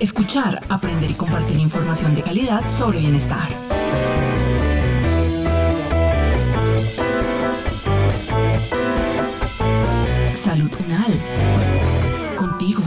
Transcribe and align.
Escuchar, 0.00 0.60
aprender 0.68 1.10
y 1.10 1.14
compartir 1.14 1.58
información 1.58 2.14
de 2.14 2.22
calidad 2.22 2.60
sobre 2.70 2.98
bienestar. 2.98 3.48
Salud 10.34 10.70
Unal. 10.84 11.14
Contigo. 12.36 12.82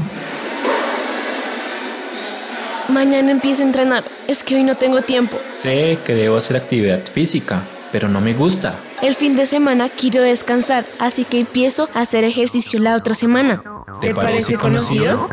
Mañana 2.90 3.32
empiezo 3.32 3.64
a 3.64 3.66
entrenar. 3.66 4.04
Es 4.28 4.44
que 4.44 4.56
hoy 4.56 4.64
no 4.64 4.76
tengo 4.76 5.02
tiempo. 5.02 5.38
Sé 5.50 6.00
que 6.06 6.14
debo 6.14 6.38
hacer 6.38 6.58
actividad 6.58 7.08
física, 7.08 7.68
pero 7.92 8.08
no 8.08 8.22
me 8.22 8.36
gusta. 8.36 8.84
El 9.02 9.16
fin 9.16 9.36
de 9.36 9.48
semana 9.48 9.90
quiero 9.90 10.22
descansar, 10.22 10.86
así 11.00 11.26
que 11.26 11.40
empiezo 11.40 11.90
a 11.96 12.02
hacer 12.02 12.24
ejercicio 12.24 12.80
la 12.80 12.96
otra 12.96 13.16
semana. 13.16 13.64
¿Te, 14.00 14.14
parece 14.14 14.58
conocido? 14.58 15.28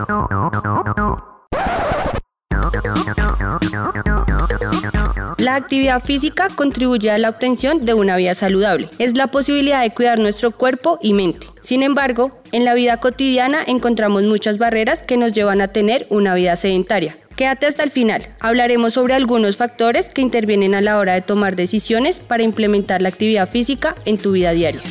Actividad 5.57 6.03
física 6.03 6.49
contribuye 6.55 7.11
a 7.11 7.17
la 7.17 7.31
obtención 7.31 7.87
de 7.87 7.95
una 7.95 8.19
vida 8.19 8.35
saludable. 8.35 8.91
Es 8.99 9.17
la 9.17 9.29
posibilidad 9.29 9.81
de 9.81 9.91
cuidar 9.91 10.19
nuestro 10.19 10.51
cuerpo 10.51 10.99
y 11.01 11.15
mente. 11.15 11.47
Sin 11.63 11.83
embargo, 11.83 12.43
en 12.53 12.67
la 12.67 12.75
vida 12.75 12.99
cotidiana 12.99 13.65
encontramos 13.67 14.25
muchas 14.25 14.59
barreras 14.59 15.03
que 15.03 15.17
nos 15.17 15.33
llevan 15.33 15.63
a 15.63 15.69
tener 15.69 16.07
una 16.11 16.35
vida 16.35 16.57
sedentaria. 16.57 17.17
Quédate 17.37 17.65
hasta 17.65 17.85
el 17.85 17.91
final. 17.91 18.29
Hablaremos 18.39 18.93
sobre 18.93 19.15
algunos 19.15 19.57
factores 19.57 20.11
que 20.11 20.21
intervienen 20.21 20.75
a 20.75 20.83
la 20.83 20.99
hora 20.99 21.15
de 21.15 21.23
tomar 21.23 21.57
decisiones 21.57 22.21
para 22.21 22.43
implementar 22.43 23.01
la 23.01 23.09
actividad 23.09 23.49
física 23.49 23.95
en 24.05 24.19
tu 24.19 24.33
vida 24.33 24.51
diaria. 24.51 24.83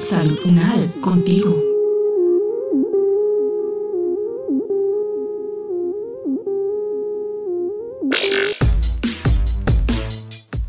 Salud 0.00 0.38
contigo. 1.00 1.75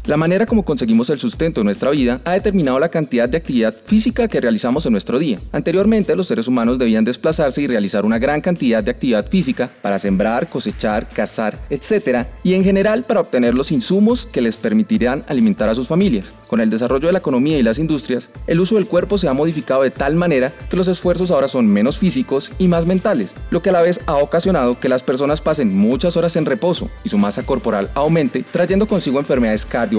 La 0.08 0.16
manera 0.16 0.46
como 0.46 0.64
conseguimos 0.64 1.10
el 1.10 1.20
sustento 1.20 1.60
de 1.60 1.66
nuestra 1.66 1.92
vida 1.92 2.22
ha 2.24 2.32
determinado 2.32 2.80
la 2.80 2.88
cantidad 2.88 3.28
de 3.28 3.36
actividad 3.36 3.76
física 3.84 4.30
que 4.30 4.40
realizamos 4.40 4.86
en 4.86 4.94
nuestro 4.94 5.20
día. 5.20 5.38
Anteriormente, 5.52 6.16
los 6.16 6.28
seres 6.28 6.48
humanos 6.48 6.80
debían 6.80 7.04
desplazarse 7.04 7.62
y 7.62 7.68
realizar 7.68 8.06
una 8.06 8.18
gran 8.18 8.40
cantidad 8.40 8.82
de 8.82 8.92
actividad 8.92 9.28
física 9.28 9.70
para 9.82 10.00
sembrar, 10.00 10.48
cosechar, 10.48 11.10
cazar, 11.10 11.60
etc. 11.70 12.26
y 12.42 12.54
en 12.54 12.64
general 12.64 13.04
para 13.04 13.20
obtener 13.20 13.54
los 13.54 13.74
insumos 13.74 14.26
que 14.26 14.40
les 14.40 14.56
permitirían 14.56 15.26
alimentar 15.28 15.68
a 15.68 15.76
sus 15.76 15.90
familias. 15.90 16.34
Con 16.48 16.62
el 16.62 16.70
desarrollo 16.70 17.08
de 17.08 17.12
la 17.12 17.20
economía 17.20 17.58
y 17.58 17.64
las 17.64 17.78
industrias, 17.78 18.30
el 18.48 18.62
uso 18.62 18.76
del 18.76 18.88
cuerpo 18.88 19.18
se 19.18 19.28
ha 19.28 19.34
modificado 19.34 19.84
de 19.84 19.92
tal 19.92 20.16
manera 20.16 20.54
que 20.70 20.78
los 20.78 20.88
esfuerzos 20.88 21.32
ahora 21.32 21.50
son 21.50 21.68
menos 21.68 21.98
físicos 21.98 22.54
y 22.58 22.70
más 22.70 22.86
mentales, 22.86 23.36
lo 23.52 23.62
que 23.62 23.72
a 23.72 23.74
la 23.74 23.82
vez 23.82 24.00
ha 24.06 24.16
ocasionado 24.16 24.80
que 24.80 24.88
las 24.88 25.04
personas 25.04 25.42
pasen 25.42 25.78
muchas 25.78 26.16
horas 26.16 26.38
en 26.38 26.46
reposo 26.46 26.90
y 27.04 27.10
su 27.10 27.18
masa 27.18 27.46
corporal 27.46 27.90
aumente, 27.94 28.46
trayendo 28.50 28.88
consigo 28.88 29.20
enfermedades 29.20 29.66
cardiovasculares 29.66 29.97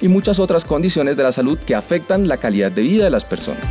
y 0.00 0.08
muchas 0.08 0.38
otras 0.38 0.64
condiciones 0.64 1.16
de 1.16 1.22
la 1.22 1.32
salud 1.32 1.58
que 1.58 1.74
afectan 1.74 2.28
la 2.28 2.36
calidad 2.36 2.72
de 2.72 2.82
vida 2.82 3.04
de 3.04 3.10
las 3.10 3.24
personas. 3.24 3.62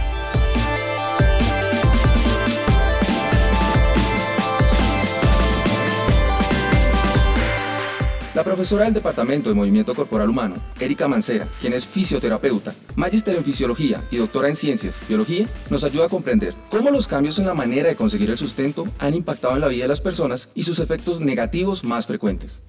La 8.34 8.44
profesora 8.44 8.86
del 8.86 8.94
Departamento 8.94 9.50
de 9.50 9.56
Movimiento 9.56 9.96
Corporal 9.96 10.30
Humano, 10.30 10.58
Erika 10.80 11.08
Mancera, 11.08 11.48
quien 11.60 11.74
es 11.74 11.88
fisioterapeuta, 11.88 12.72
magíster 12.96 13.36
en 13.36 13.44
fisiología 13.44 14.04
y 14.12 14.18
doctora 14.18 14.48
en 14.48 14.56
ciencias, 14.56 15.00
biología, 15.10 15.48
nos 15.72 15.84
ayuda 15.84 16.06
a 16.06 16.10
comprender 16.10 16.54
cómo 16.70 16.92
los 16.92 17.08
cambios 17.08 17.40
en 17.40 17.48
la 17.48 17.56
manera 17.56 17.90
de 17.90 17.96
conseguir 17.96 18.30
el 18.30 18.38
sustento 18.38 18.86
han 19.00 19.16
impactado 19.16 19.56
en 19.56 19.62
la 19.62 19.68
vida 19.68 19.86
de 19.86 19.90
las 19.90 20.02
personas 20.02 20.50
y 20.54 20.62
sus 20.62 20.80
efectos 20.80 21.20
negativos 21.20 21.84
más 21.84 22.06
frecuentes. 22.06 22.62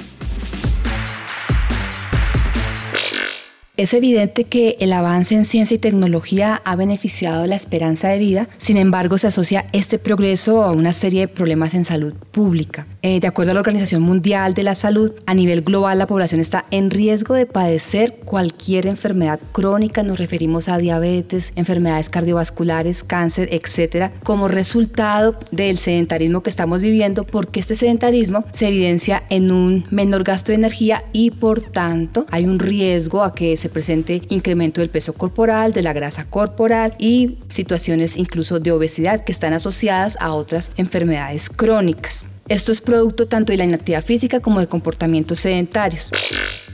Es 3.78 3.94
evidente 3.94 4.42
que 4.42 4.76
el 4.80 4.92
avance 4.92 5.36
en 5.36 5.44
ciencia 5.44 5.76
y 5.76 5.78
tecnología 5.78 6.60
ha 6.64 6.74
beneficiado 6.74 7.46
la 7.46 7.54
esperanza 7.54 8.08
de 8.08 8.18
vida, 8.18 8.48
sin 8.56 8.76
embargo 8.76 9.18
se 9.18 9.28
asocia 9.28 9.66
este 9.72 10.00
progreso 10.00 10.64
a 10.64 10.72
una 10.72 10.92
serie 10.92 11.20
de 11.20 11.28
problemas 11.28 11.74
en 11.74 11.84
salud 11.84 12.12
pública. 12.32 12.88
Eh, 13.00 13.20
de 13.20 13.28
acuerdo 13.28 13.52
a 13.52 13.54
la 13.54 13.60
Organización 13.60 14.02
Mundial 14.02 14.54
de 14.54 14.64
la 14.64 14.74
Salud, 14.74 15.12
a 15.24 15.32
nivel 15.32 15.62
global 15.62 15.98
la 15.98 16.08
población 16.08 16.40
está 16.40 16.64
en 16.72 16.90
riesgo 16.90 17.34
de 17.34 17.46
padecer 17.46 18.16
cualquier 18.24 18.88
enfermedad 18.88 19.38
crónica, 19.52 20.02
nos 20.02 20.18
referimos 20.18 20.68
a 20.68 20.78
diabetes, 20.78 21.52
enfermedades 21.54 22.08
cardiovasculares, 22.08 23.04
cáncer, 23.04 23.50
etcétera, 23.52 24.12
como 24.24 24.48
resultado 24.48 25.38
del 25.52 25.78
sedentarismo 25.78 26.42
que 26.42 26.50
estamos 26.50 26.80
viviendo, 26.80 27.22
porque 27.22 27.60
este 27.60 27.76
sedentarismo 27.76 28.44
se 28.50 28.66
evidencia 28.66 29.22
en 29.30 29.52
un 29.52 29.84
menor 29.90 30.24
gasto 30.24 30.50
de 30.50 30.56
energía 30.56 31.04
y 31.12 31.30
por 31.30 31.60
tanto 31.60 32.26
hay 32.32 32.46
un 32.46 32.58
riesgo 32.58 33.22
a 33.22 33.32
que 33.32 33.56
se 33.56 33.68
presente 33.68 34.22
incremento 34.28 34.80
del 34.80 34.90
peso 34.90 35.12
corporal, 35.12 35.72
de 35.72 35.82
la 35.82 35.92
grasa 35.92 36.24
corporal 36.24 36.94
y 36.98 37.38
situaciones 37.48 38.16
incluso 38.16 38.58
de 38.58 38.72
obesidad 38.72 39.22
que 39.22 39.30
están 39.30 39.52
asociadas 39.52 40.18
a 40.20 40.32
otras 40.32 40.72
enfermedades 40.76 41.48
crónicas. 41.48 42.24
Esto 42.48 42.72
es 42.72 42.80
producto 42.80 43.26
tanto 43.26 43.52
de 43.52 43.58
la 43.58 43.64
inactividad 43.64 44.02
física 44.02 44.40
como 44.40 44.60
de 44.60 44.68
comportamientos 44.68 45.40
sedentarios. 45.40 46.10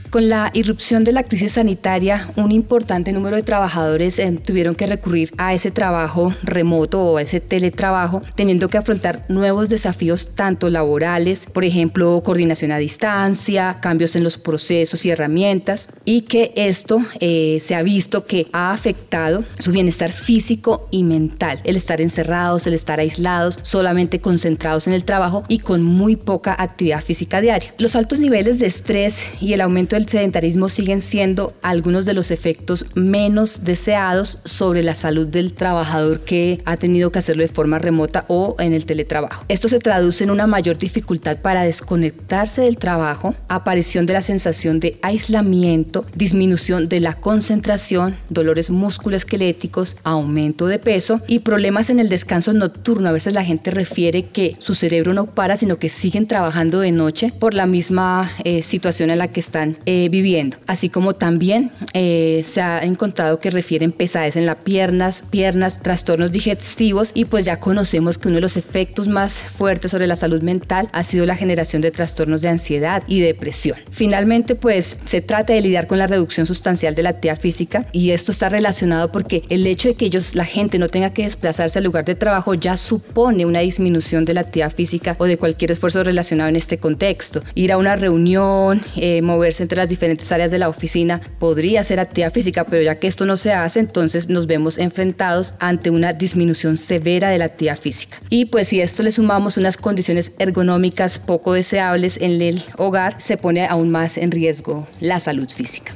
Con 0.09 0.29
la 0.29 0.51
irrupción 0.53 1.03
de 1.03 1.11
la 1.11 1.23
crisis 1.23 1.53
sanitaria, 1.53 2.29
un 2.35 2.51
importante 2.51 3.11
número 3.11 3.35
de 3.35 3.43
trabajadores 3.43 4.17
eh, 4.19 4.39
tuvieron 4.43 4.75
que 4.75 4.87
recurrir 4.87 5.31
a 5.37 5.53
ese 5.53 5.71
trabajo 5.71 6.33
remoto 6.43 7.01
o 7.01 7.17
a 7.17 7.21
ese 7.21 7.41
teletrabajo, 7.41 8.21
teniendo 8.35 8.69
que 8.69 8.77
afrontar 8.77 9.25
nuevos 9.27 9.67
desafíos 9.67 10.35
tanto 10.35 10.69
laborales, 10.69 11.45
por 11.45 11.65
ejemplo, 11.65 12.21
coordinación 12.23 12.71
a 12.71 12.77
distancia, 12.77 13.79
cambios 13.81 14.15
en 14.15 14.23
los 14.23 14.37
procesos 14.37 15.05
y 15.05 15.09
herramientas, 15.09 15.89
y 16.05 16.21
que 16.21 16.53
esto 16.55 17.01
eh, 17.19 17.59
se 17.61 17.75
ha 17.75 17.83
visto 17.83 18.25
que 18.25 18.47
ha 18.53 18.71
afectado 18.71 19.43
su 19.59 19.71
bienestar 19.71 20.11
físico 20.11 20.87
y 20.91 21.03
mental, 21.03 21.59
el 21.63 21.75
estar 21.75 21.99
encerrados, 21.99 22.67
el 22.67 22.73
estar 22.73 22.99
aislados, 22.99 23.59
solamente 23.63 24.19
concentrados 24.19 24.87
en 24.87 24.93
el 24.93 25.03
trabajo 25.03 25.43
y 25.47 25.59
con 25.59 25.83
muy 25.83 26.15
poca 26.15 26.55
actividad 26.57 27.03
física 27.03 27.41
diaria. 27.41 27.73
Los 27.77 27.95
altos 27.95 28.19
niveles 28.19 28.59
de 28.59 28.67
estrés 28.67 29.27
y 29.41 29.53
el 29.53 29.61
aumento 29.61 29.94
del 29.95 30.07
sedentarismo 30.07 30.69
siguen 30.69 31.01
siendo 31.01 31.53
algunos 31.61 32.05
de 32.05 32.13
los 32.13 32.31
efectos 32.31 32.85
menos 32.95 33.63
deseados 33.63 34.39
sobre 34.45 34.83
la 34.83 34.95
salud 34.95 35.27
del 35.27 35.53
trabajador 35.53 36.21
que 36.21 36.61
ha 36.65 36.77
tenido 36.77 37.11
que 37.11 37.19
hacerlo 37.19 37.43
de 37.43 37.49
forma 37.49 37.79
remota 37.79 38.25
o 38.27 38.55
en 38.59 38.73
el 38.73 38.85
teletrabajo. 38.85 39.43
Esto 39.47 39.69
se 39.69 39.79
traduce 39.79 40.23
en 40.23 40.31
una 40.31 40.47
mayor 40.47 40.77
dificultad 40.77 41.37
para 41.37 41.63
desconectarse 41.63 42.61
del 42.61 42.77
trabajo, 42.77 43.35
aparición 43.47 44.05
de 44.05 44.13
la 44.13 44.21
sensación 44.21 44.79
de 44.79 44.97
aislamiento, 45.01 46.05
disminución 46.15 46.87
de 46.89 46.99
la 46.99 47.13
concentración, 47.15 48.15
dolores 48.29 48.69
musculoesqueléticos, 48.69 49.97
aumento 50.03 50.67
de 50.67 50.79
peso 50.79 51.21
y 51.27 51.39
problemas 51.39 51.89
en 51.89 51.99
el 51.99 52.09
descanso 52.09 52.53
nocturno. 52.53 53.09
A 53.09 53.13
veces 53.13 53.33
la 53.33 53.43
gente 53.43 53.71
refiere 53.71 54.23
que 54.23 54.55
su 54.59 54.75
cerebro 54.75 55.13
no 55.13 55.27
para, 55.27 55.57
sino 55.57 55.79
que 55.79 55.89
siguen 55.89 56.27
trabajando 56.27 56.79
de 56.79 56.91
noche 56.91 57.31
por 57.39 57.53
la 57.53 57.65
misma 57.65 58.31
eh, 58.43 58.61
situación 58.61 59.09
en 59.09 59.19
la 59.19 59.29
que 59.29 59.39
están 59.39 59.77
eh, 59.85 60.09
viviendo. 60.09 60.57
Así 60.67 60.89
como 60.89 61.13
también 61.13 61.71
eh, 61.93 62.41
se 62.45 62.61
ha 62.61 62.83
encontrado 62.83 63.39
que 63.39 63.51
refieren 63.51 63.91
pesadez 63.91 64.35
en 64.35 64.45
las 64.45 64.63
piernas, 64.63 65.23
piernas, 65.29 65.81
trastornos 65.81 66.31
digestivos 66.31 67.11
y 67.13 67.25
pues 67.25 67.45
ya 67.45 67.59
conocemos 67.59 68.17
que 68.17 68.27
uno 68.27 68.35
de 68.35 68.41
los 68.41 68.57
efectos 68.57 69.07
más 69.07 69.39
fuertes 69.39 69.91
sobre 69.91 70.07
la 70.07 70.15
salud 70.15 70.41
mental 70.41 70.89
ha 70.91 71.03
sido 71.03 71.25
la 71.25 71.35
generación 71.35 71.81
de 71.81 71.91
trastornos 71.91 72.41
de 72.41 72.49
ansiedad 72.49 73.03
y 73.07 73.21
depresión. 73.21 73.77
Finalmente 73.91 74.55
pues 74.55 74.97
se 75.05 75.21
trata 75.21 75.53
de 75.53 75.61
lidiar 75.61 75.87
con 75.87 75.99
la 75.99 76.07
reducción 76.07 76.45
sustancial 76.45 76.95
de 76.95 77.03
la 77.03 77.09
actividad 77.09 77.39
física 77.39 77.85
y 77.91 78.11
esto 78.11 78.31
está 78.31 78.49
relacionado 78.49 79.11
porque 79.11 79.43
el 79.49 79.65
hecho 79.67 79.87
de 79.87 79.95
que 79.95 80.05
ellos, 80.05 80.35
la 80.35 80.45
gente 80.45 80.79
no 80.79 80.89
tenga 80.89 81.11
que 81.11 81.23
desplazarse 81.23 81.79
al 81.79 81.85
lugar 81.85 82.05
de 82.05 82.15
trabajo 82.15 82.53
ya 82.53 82.77
supone 82.77 83.45
una 83.45 83.59
disminución 83.59 84.25
de 84.25 84.33
la 84.33 84.41
actividad 84.41 84.73
física 84.73 85.15
o 85.19 85.25
de 85.25 85.37
cualquier 85.37 85.71
esfuerzo 85.71 86.03
relacionado 86.03 86.49
en 86.49 86.55
este 86.55 86.77
contexto. 86.77 87.43
Ir 87.53 87.71
a 87.71 87.77
una 87.77 87.95
reunión, 87.95 88.81
eh, 88.95 89.21
moverse 89.21 89.63
entre 89.63 89.74
las 89.77 89.89
diferentes 89.89 90.31
áreas 90.31 90.51
de 90.51 90.59
la 90.59 90.69
oficina 90.69 91.21
podría 91.39 91.83
ser 91.83 91.99
actividad 91.99 92.33
física, 92.33 92.63
pero 92.63 92.83
ya 92.83 92.95
que 92.95 93.07
esto 93.07 93.25
no 93.25 93.37
se 93.37 93.53
hace, 93.53 93.79
entonces 93.79 94.29
nos 94.29 94.47
vemos 94.47 94.77
enfrentados 94.77 95.55
ante 95.59 95.89
una 95.89 96.13
disminución 96.13 96.77
severa 96.77 97.29
de 97.29 97.37
la 97.37 97.45
actividad 97.45 97.77
física. 97.77 98.17
Y 98.29 98.45
pues 98.45 98.67
si 98.69 98.81
esto 98.81 99.03
le 99.03 99.11
sumamos 99.11 99.57
unas 99.57 99.77
condiciones 99.77 100.33
ergonómicas 100.39 101.19
poco 101.19 101.53
deseables 101.53 102.17
en 102.17 102.41
el 102.41 102.63
hogar, 102.77 103.15
se 103.19 103.37
pone 103.37 103.65
aún 103.65 103.89
más 103.89 104.17
en 104.17 104.31
riesgo 104.31 104.87
la 104.99 105.19
salud 105.19 105.49
física. 105.49 105.93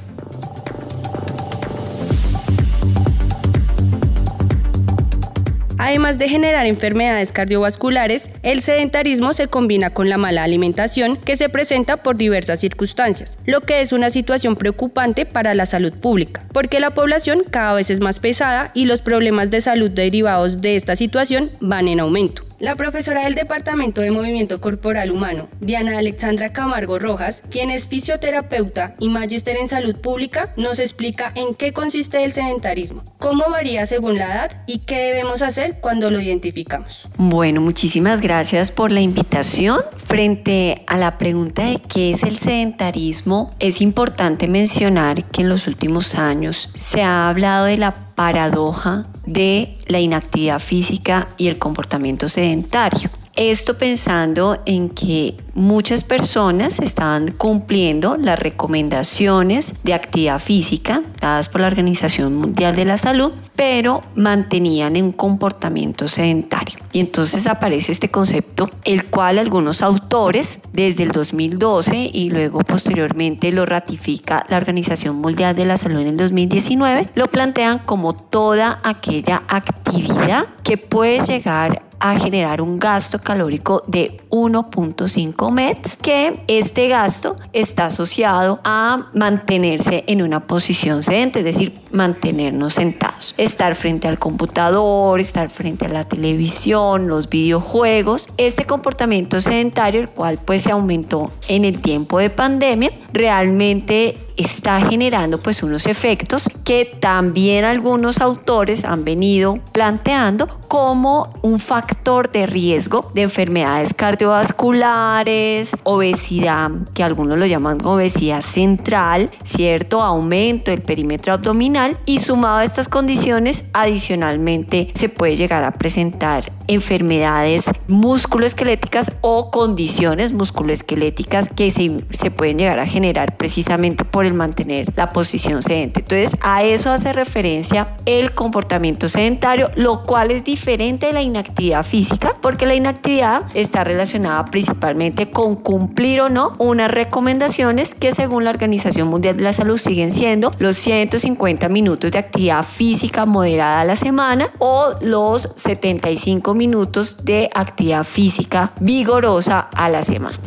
Además 5.80 6.18
de 6.18 6.28
generar 6.28 6.66
enfermedades 6.66 7.32
cardiovasculares, 7.32 8.28
el 8.42 8.60
sedentarismo 8.60 9.32
se 9.32 9.48
combina 9.48 9.88
con 9.88 10.10
la 10.10 10.18
mala 10.18 10.42
alimentación 10.42 11.16
que 11.16 11.38
se 11.38 11.48
presenta 11.48 11.96
por 11.96 12.18
diversas 12.18 12.60
circunstancias, 12.60 13.38
lo 13.46 13.62
que 13.62 13.80
es 13.80 13.94
una 13.94 14.10
situación 14.10 14.56
preocupante 14.56 15.24
para 15.24 15.54
la 15.54 15.64
salud 15.64 15.94
pública, 15.94 16.42
porque 16.52 16.80
la 16.80 16.90
población 16.90 17.44
cada 17.50 17.72
vez 17.72 17.88
es 17.88 18.00
más 18.00 18.18
pesada 18.18 18.72
y 18.74 18.84
los 18.84 19.00
problemas 19.00 19.50
de 19.50 19.62
salud 19.62 19.90
derivados 19.90 20.60
de 20.60 20.76
esta 20.76 20.96
situación 20.96 21.50
van 21.62 21.88
en 21.88 22.00
aumento. 22.00 22.49
La 22.60 22.74
profesora 22.74 23.24
del 23.24 23.34
Departamento 23.34 24.02
de 24.02 24.10
Movimiento 24.10 24.60
Corporal 24.60 25.10
Humano, 25.10 25.48
Diana 25.60 25.96
Alexandra 25.96 26.52
Camargo 26.52 26.98
Rojas, 26.98 27.42
quien 27.48 27.70
es 27.70 27.88
fisioterapeuta 27.88 28.96
y 28.98 29.08
magíster 29.08 29.56
en 29.56 29.66
salud 29.66 29.96
pública, 29.96 30.52
nos 30.58 30.78
explica 30.78 31.32
en 31.34 31.54
qué 31.54 31.72
consiste 31.72 32.22
el 32.22 32.32
sedentarismo, 32.32 33.02
cómo 33.16 33.44
varía 33.48 33.86
según 33.86 34.18
la 34.18 34.26
edad 34.26 34.62
y 34.66 34.80
qué 34.80 34.96
debemos 34.96 35.40
hacer 35.40 35.78
cuando 35.80 36.10
lo 36.10 36.20
identificamos. 36.20 37.08
Bueno, 37.16 37.62
muchísimas 37.62 38.20
gracias 38.20 38.70
por 38.70 38.92
la 38.92 39.00
invitación. 39.00 39.78
Frente 39.96 40.84
a 40.86 40.98
la 40.98 41.16
pregunta 41.16 41.64
de 41.64 41.80
qué 41.80 42.10
es 42.10 42.24
el 42.24 42.36
sedentarismo, 42.36 43.52
es 43.58 43.80
importante 43.80 44.48
mencionar 44.48 45.24
que 45.24 45.40
en 45.40 45.48
los 45.48 45.66
últimos 45.66 46.14
años 46.14 46.68
se 46.74 47.00
ha 47.00 47.30
hablado 47.30 47.64
de 47.64 47.78
la 47.78 48.12
paradoja 48.14 49.06
de 49.26 49.78
la 49.86 50.00
inactividad 50.00 50.60
física 50.60 51.28
y 51.36 51.48
el 51.48 51.58
comportamiento 51.58 52.28
sedentario. 52.28 53.10
Esto 53.36 53.78
pensando 53.78 54.60
en 54.66 54.88
que 54.90 55.36
muchas 55.54 56.02
personas 56.02 56.80
estaban 56.80 57.28
cumpliendo 57.28 58.16
las 58.16 58.38
recomendaciones 58.38 59.84
de 59.84 59.94
actividad 59.94 60.40
física 60.40 61.02
dadas 61.20 61.48
por 61.48 61.60
la 61.60 61.68
Organización 61.68 62.34
Mundial 62.34 62.74
de 62.74 62.84
la 62.84 62.96
Salud, 62.96 63.32
pero 63.54 64.02
mantenían 64.16 64.96
un 64.96 65.12
comportamiento 65.12 66.08
sedentario. 66.08 66.78
Y 66.92 66.98
entonces 66.98 67.46
aparece 67.46 67.92
este 67.92 68.10
concepto, 68.10 68.68
el 68.84 69.04
cual 69.04 69.38
algunos 69.38 69.82
autores 69.82 70.60
desde 70.72 71.04
el 71.04 71.12
2012 71.12 72.10
y 72.12 72.30
luego 72.30 72.60
posteriormente 72.60 73.52
lo 73.52 73.64
ratifica 73.64 74.44
la 74.48 74.56
Organización 74.56 75.16
Mundial 75.16 75.54
de 75.54 75.66
la 75.66 75.76
Salud 75.76 76.00
en 76.00 76.08
el 76.08 76.16
2019, 76.16 77.10
lo 77.14 77.28
plantean 77.28 77.78
como 77.78 78.14
toda 78.14 78.80
aquella 78.82 79.44
actividad 79.48 80.46
que 80.64 80.76
puede 80.78 81.20
llegar 81.20 81.89
a 82.00 82.18
generar 82.18 82.60
un 82.60 82.78
gasto 82.78 83.18
calórico 83.20 83.84
de 83.86 84.16
1.5 84.30 85.52
METs, 85.52 85.96
que 85.96 86.42
este 86.48 86.88
gasto 86.88 87.36
está 87.52 87.86
asociado 87.86 88.60
a 88.64 89.10
mantenerse 89.14 90.04
en 90.06 90.22
una 90.22 90.46
posición 90.46 91.02
sedente, 91.02 91.40
es 91.40 91.44
decir, 91.44 91.78
mantenernos 91.92 92.74
sentados, 92.74 93.34
estar 93.36 93.74
frente 93.74 94.08
al 94.08 94.18
computador, 94.18 95.20
estar 95.20 95.48
frente 95.48 95.86
a 95.86 95.88
la 95.88 96.04
televisión, 96.04 97.08
los 97.08 97.28
videojuegos. 97.28 98.30
Este 98.38 98.64
comportamiento 98.64 99.40
sedentario, 99.40 100.00
el 100.00 100.08
cual 100.08 100.38
pues 100.44 100.62
se 100.62 100.72
aumentó 100.72 101.30
en 101.48 101.64
el 101.64 101.80
tiempo 101.80 102.18
de 102.18 102.30
pandemia, 102.30 102.90
realmente 103.12 104.16
está 104.40 104.80
generando 104.80 105.38
pues 105.38 105.62
unos 105.62 105.86
efectos 105.86 106.48
que 106.64 106.84
también 106.84 107.64
algunos 107.64 108.20
autores 108.20 108.84
han 108.84 109.04
venido 109.04 109.58
planteando 109.72 110.48
como 110.68 111.32
un 111.42 111.58
factor 111.58 112.30
de 112.30 112.46
riesgo 112.46 113.10
de 113.14 113.22
enfermedades 113.22 113.92
cardiovasculares, 113.92 115.76
obesidad, 115.82 116.70
que 116.94 117.02
algunos 117.02 117.38
lo 117.38 117.46
llaman 117.46 117.84
obesidad 117.84 118.42
central, 118.42 119.30
cierto 119.42 120.00
aumento 120.00 120.70
del 120.70 120.82
perímetro 120.82 121.32
abdominal 121.32 121.98
y 122.06 122.20
sumado 122.20 122.58
a 122.58 122.64
estas 122.64 122.88
condiciones 122.88 123.70
adicionalmente 123.72 124.90
se 124.94 125.08
puede 125.08 125.36
llegar 125.36 125.64
a 125.64 125.72
presentar 125.72 126.44
enfermedades 126.68 127.64
musculoesqueléticas 127.88 129.12
o 129.22 129.50
condiciones 129.50 130.32
musculoesqueléticas 130.32 131.48
que 131.48 131.70
se, 131.70 131.96
se 132.10 132.30
pueden 132.30 132.58
llegar 132.58 132.78
a 132.78 132.86
generar 132.86 133.36
precisamente 133.36 134.04
por 134.04 134.24
el 134.24 134.29
mantener 134.34 134.92
la 134.96 135.10
posición 135.10 135.62
sedente. 135.62 136.00
Entonces 136.00 136.38
a 136.42 136.62
eso 136.62 136.90
hace 136.90 137.12
referencia 137.12 137.88
el 138.06 138.32
comportamiento 138.32 139.08
sedentario, 139.08 139.70
lo 139.76 140.02
cual 140.02 140.30
es 140.30 140.44
diferente 140.44 141.06
de 141.06 141.12
la 141.12 141.22
inactividad 141.22 141.84
física 141.84 142.32
porque 142.40 142.66
la 142.66 142.74
inactividad 142.74 143.42
está 143.54 143.84
relacionada 143.84 144.44
principalmente 144.46 145.30
con 145.30 145.56
cumplir 145.56 146.20
o 146.22 146.28
no 146.28 146.54
unas 146.58 146.90
recomendaciones 146.90 147.94
que 147.94 148.12
según 148.12 148.44
la 148.44 148.50
Organización 148.50 149.08
Mundial 149.08 149.36
de 149.36 149.42
la 149.42 149.52
Salud 149.52 149.78
siguen 149.78 150.10
siendo 150.10 150.54
los 150.58 150.76
150 150.76 151.68
minutos 151.68 152.10
de 152.10 152.18
actividad 152.18 152.64
física 152.64 153.26
moderada 153.26 153.80
a 153.80 153.84
la 153.84 153.96
semana 153.96 154.50
o 154.58 154.94
los 155.00 155.50
75 155.56 156.54
minutos 156.54 157.24
de 157.24 157.50
actividad 157.54 158.04
física 158.04 158.72
vigorosa 158.80 159.58
a 159.58 159.88
la 159.88 160.02
semana. 160.02 160.38